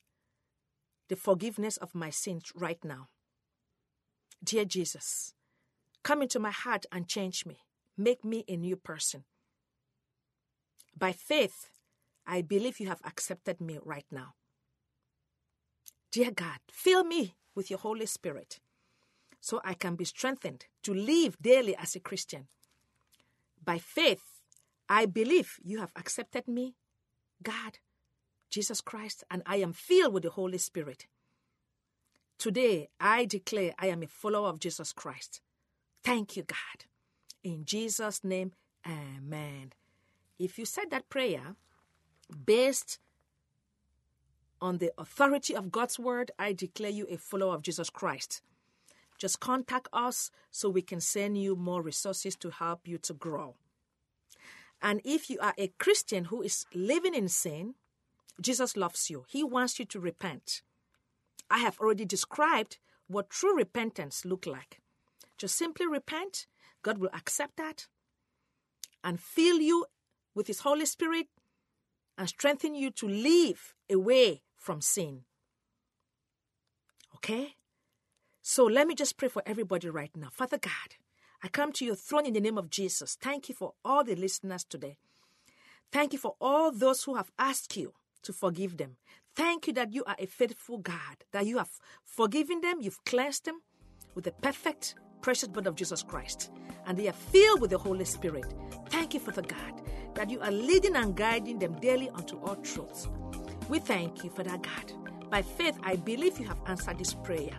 the 1.15 1.21
forgiveness 1.21 1.77
of 1.77 1.95
my 1.95 2.11
sins 2.11 2.51
right 2.57 2.85
now. 2.85 3.07
Dear 4.43 4.65
Jesus, 4.65 5.33
come 6.03 6.23
into 6.23 6.41
my 6.41 6.51
heart 6.51 6.87
and 6.91 7.07
change 7.07 7.47
me. 7.47 7.59
Make 7.97 8.25
me 8.25 8.45
a 8.49 8.57
new 8.57 8.75
person. 8.75 9.23
By 10.99 11.13
faith, 11.13 11.69
I 12.27 12.43
believe 12.43 12.81
you 12.81 12.89
have 12.89 13.01
accepted 13.05 13.61
me 13.61 13.79
right 13.85 14.07
now. 14.11 14.35
Dear 16.11 16.33
God, 16.33 16.59
fill 16.69 17.05
me 17.05 17.37
with 17.55 17.71
your 17.71 17.79
Holy 17.79 18.07
Spirit 18.07 18.59
so 19.41 19.61
I 19.65 19.75
can 19.75 19.95
be 19.95 20.05
strengthened 20.05 20.67
to 20.83 20.93
live 20.93 21.37
daily 21.41 21.77
as 21.77 21.95
a 21.95 22.01
Christian. 22.01 22.49
By 23.65 23.79
faith, 23.79 24.41
I 24.89 25.07
believe 25.07 25.61
you 25.63 25.79
have 25.79 25.93
accepted 25.95 26.49
me, 26.49 26.75
God, 27.41 27.79
Jesus 28.55 28.81
Christ, 28.81 29.25
and 29.33 29.43
I 29.47 29.57
am 29.57 29.73
filled 29.73 30.15
with 30.15 30.23
the 30.23 30.31
Holy 30.31 30.59
Spirit. 30.59 31.09
Today, 32.39 32.89
I 33.01 33.25
declare 33.25 33.73
I 33.81 33.89
am 33.89 34.05
a 34.05 34.07
follower 34.07 34.49
of 34.49 34.61
Jesus 34.61 34.93
Christ. 34.93 35.41
Thank 36.05 36.37
you, 36.37 36.45
God. 36.45 36.85
In 37.43 37.65
Jesus' 37.65 38.23
name, 38.23 38.53
amen. 38.87 39.73
If 40.39 40.57
you 40.57 40.67
said 40.67 40.91
that 40.91 41.09
prayer 41.09 41.57
based 42.47 43.01
on 44.61 44.79
the 44.79 44.93
authority 44.97 45.57
of 45.57 45.73
God's 45.73 45.99
word, 45.99 46.31
I 46.39 46.53
declare 46.53 46.93
you 46.93 47.09
a 47.11 47.17
follower 47.17 47.57
of 47.57 47.63
Jesus 47.63 47.91
Christ. 47.91 48.41
Just 49.19 49.41
contact 49.41 49.89
us 49.93 50.31
so 50.53 50.69
we 50.69 50.83
can 50.83 51.01
send 51.01 51.39
you 51.39 51.57
more 51.57 51.83
resources 51.83 52.37
to 52.37 52.51
help 52.51 52.87
you 52.87 52.99
to 52.99 53.15
grow. 53.15 53.57
And 54.81 55.01
if 55.05 55.29
you 55.29 55.41
are 55.41 55.55
a 55.59 55.73
Christian 55.79 56.27
who 56.27 56.41
is 56.41 56.67
living 56.73 57.15
in 57.15 57.27
sin, 57.29 57.75
Jesus 58.41 58.77
loves 58.77 59.11
you. 59.11 59.25
He 59.29 59.45
wants 59.45 59.79
you 59.79 59.85
to 59.87 60.01
repent. 60.01 60.63
I 61.51 61.59
have 61.59 61.79
already 61.79 62.05
described 62.05 62.79
what 63.07 63.31
true 63.31 63.57
repentance 63.57 64.25
look 64.25 64.47
like. 64.47 64.81
Just 65.39 65.57
simply 65.57 65.87
repent. 65.87 66.47
God 66.83 66.99
will 66.99 67.11
accept 67.15 67.57
that 67.57 67.87
and 69.03 69.21
fill 69.21 69.61
you 69.61 69.87
with 70.35 70.47
His 70.47 70.61
Holy 70.61 70.87
Spirit 70.87 71.29
and 72.17 72.29
strengthen 72.29 72.75
you 72.75 72.91
to 72.91 73.09
live 73.09 73.75
away 73.91 74.43
from 74.57 74.81
sin. 74.81 75.23
Okay? 77.17 77.55
So 78.43 78.65
let 78.65 78.87
me 78.87 78.95
just 78.95 79.17
pray 79.17 79.29
for 79.29 79.43
everybody 79.47 79.89
right 79.89 80.11
now. 80.17 80.29
Father 80.31 80.59
God, 80.59 80.97
I 81.43 81.49
come 81.49 81.73
to 81.73 81.85
your 81.85 81.95
throne 81.95 82.27
in 82.27 82.35
the 82.35 82.41
name 82.41 82.59
of 82.59 82.71
Jesus. 82.71 83.17
Thank 83.21 83.49
you 83.49 83.55
for 83.55 83.75
all 83.85 84.05
the 84.05 84.15
listeners 84.15 84.65
today. 84.65 84.97
Thank 85.93 86.13
you 86.13 86.19
for 86.19 86.35
all 86.41 86.73
those 86.73 87.05
who 87.05 87.15
have 87.15 87.31
asked 87.39 87.77
you 87.77 87.95
to 88.25 88.33
forgive 88.33 88.77
them. 88.77 88.97
Thank 89.35 89.67
you 89.67 89.73
that 89.75 89.93
you 89.93 90.05
are 90.05 90.17
a 90.19 90.27
faithful 90.27 90.79
God, 90.79 91.25
that 91.33 91.47
you 91.47 91.59
have 91.59 91.71
forgiven 92.05 92.61
them, 92.61 92.79
you've 92.81 93.05
cleansed 93.05 93.45
them 93.45 93.61
with 94.15 94.25
the 94.25 94.33
perfect, 94.33 94.95
precious 95.21 95.49
blood 95.49 95.67
of 95.67 95.75
Jesus 95.75 96.03
Christ, 96.03 96.51
and 96.87 96.97
they 96.97 97.09
are 97.09 97.13
filled 97.13 97.61
with 97.61 97.71
the 97.71 97.79
Holy 97.79 98.05
Spirit. 98.05 98.55
Thank 98.91 99.15
you, 99.15 99.21
Father 99.21 99.43
God, 99.43 99.83
that 100.15 100.31
you 100.31 100.41
are 100.41 100.51
leading 100.51 100.97
and 100.97 101.17
guiding 101.17 101.59
them 101.59 101.75
daily 101.81 102.11
unto 102.11 102.39
all 102.39 102.57
truths. 102.57 103.09
We 103.69 103.79
thank 103.79 104.23
you, 104.23 104.31
Father 104.31 104.59
God. 104.59 105.31
By 105.31 105.43
faith, 105.43 105.77
I 105.83 105.97
believe 105.97 106.39
you 106.39 106.47
have 106.47 106.61
answered 106.67 106.99
this 106.99 107.15
prayer. 107.15 107.59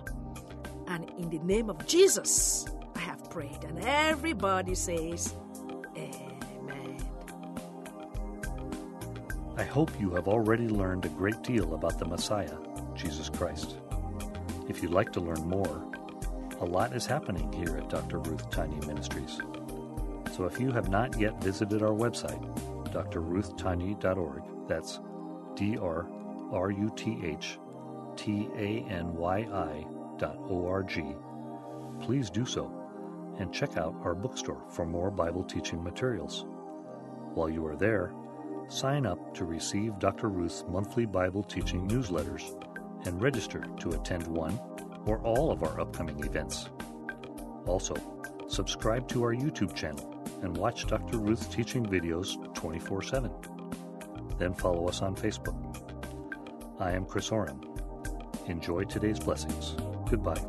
And 0.88 1.09
in 1.18 1.30
the 1.30 1.39
name 1.39 1.70
of 1.70 1.86
Jesus, 1.88 2.66
I 2.95 2.99
have 2.99 3.30
prayed. 3.30 3.63
And 3.68 3.84
everybody 3.84 4.76
says, 4.76 5.36
I 9.58 9.64
hope 9.64 10.01
you 10.01 10.10
have 10.12 10.28
already 10.28 10.68
learned 10.68 11.06
a 11.06 11.10
great 11.10 11.41
deal 11.41 11.76
about 11.76 11.97
the 11.97 12.06
Messiah, 12.06 12.58
Jesus 12.93 13.30
Christ. 13.30 13.78
If 14.68 14.84
you'd 14.84 14.91
like 14.91 15.14
to 15.14 15.22
learn 15.22 15.47
more, 15.47 15.89
a 16.60 16.66
lot 16.66 16.93
is 16.93 17.06
happening 17.06 17.53
here 17.53 17.78
at 17.78 17.88
Dr. 17.89 18.20
Ruth 18.20 18.49
Tanyi 18.49 18.86
Ministries. 18.86 19.39
So 20.36 20.43
if 20.43 20.60
you 20.60 20.74
have 20.74 20.89
not 20.89 21.18
yet 21.18 21.41
visited 21.41 21.82
our 21.82 21.93
website, 21.93 22.43
drruthtanyi.org, 22.91 24.43
that's 24.68 24.99
D 25.56 25.78
R 25.78 26.06
R 26.51 26.72
U 26.72 26.91
T 26.97 27.22
H 27.24 27.58
T 28.18 28.49
A 28.58 28.86
N 28.89 29.16
Y 29.16 29.47
I 29.53 29.86
dot 30.18 30.38
org, 30.49 31.01
please 32.01 32.30
do 32.30 32.45
so 32.45 32.70
and 33.39 33.53
check 33.53 33.78
out 33.78 33.95
our 34.03 34.16
bookstore 34.16 34.64
for 34.70 34.86
more 34.86 35.12
Bible 35.12 35.45
teaching 35.45 35.82
materials. 35.82 36.45
While 37.34 37.49
you 37.49 37.66
are 37.66 37.78
there, 37.78 38.14
sign 38.68 39.05
up 39.05 39.34
to 39.36 39.45
receive 39.45 39.99
Dr. 39.99 40.30
Ruth's 40.30 40.63
monthly 40.70 41.05
Bible 41.05 41.43
teaching 41.43 41.88
newsletters 41.88 42.43
and 43.05 43.22
register 43.22 43.63
to 43.80 43.89
attend 43.89 44.28
one 44.28 44.59
or 45.05 45.20
all 45.20 45.51
of 45.51 45.63
our 45.63 45.80
upcoming 45.80 46.24
events. 46.24 46.70
Also, 47.66 47.95
subscribe 48.47 49.07
to 49.09 49.24
our 49.24 49.34
YouTube 49.34 49.76
channel 49.76 50.11
and 50.41 50.55
watch 50.57 50.88
Dr. 50.88 51.18
Ruth's 51.18 51.47
teaching 51.47 51.86
videos 51.86 52.53
24 52.53 53.01
7. 53.01 53.32
Then 54.38 54.53
follow 54.53 54.88
us 54.88 55.01
on 55.01 55.16
Facebook. 55.16 55.55
I 56.80 56.91
am 56.91 57.05
Chris 57.05 57.32
Oram. 57.32 57.61
Enjoy 58.47 58.84
today's 58.84 59.20
blessings. 59.20 59.76
Goodbye. 60.09 60.41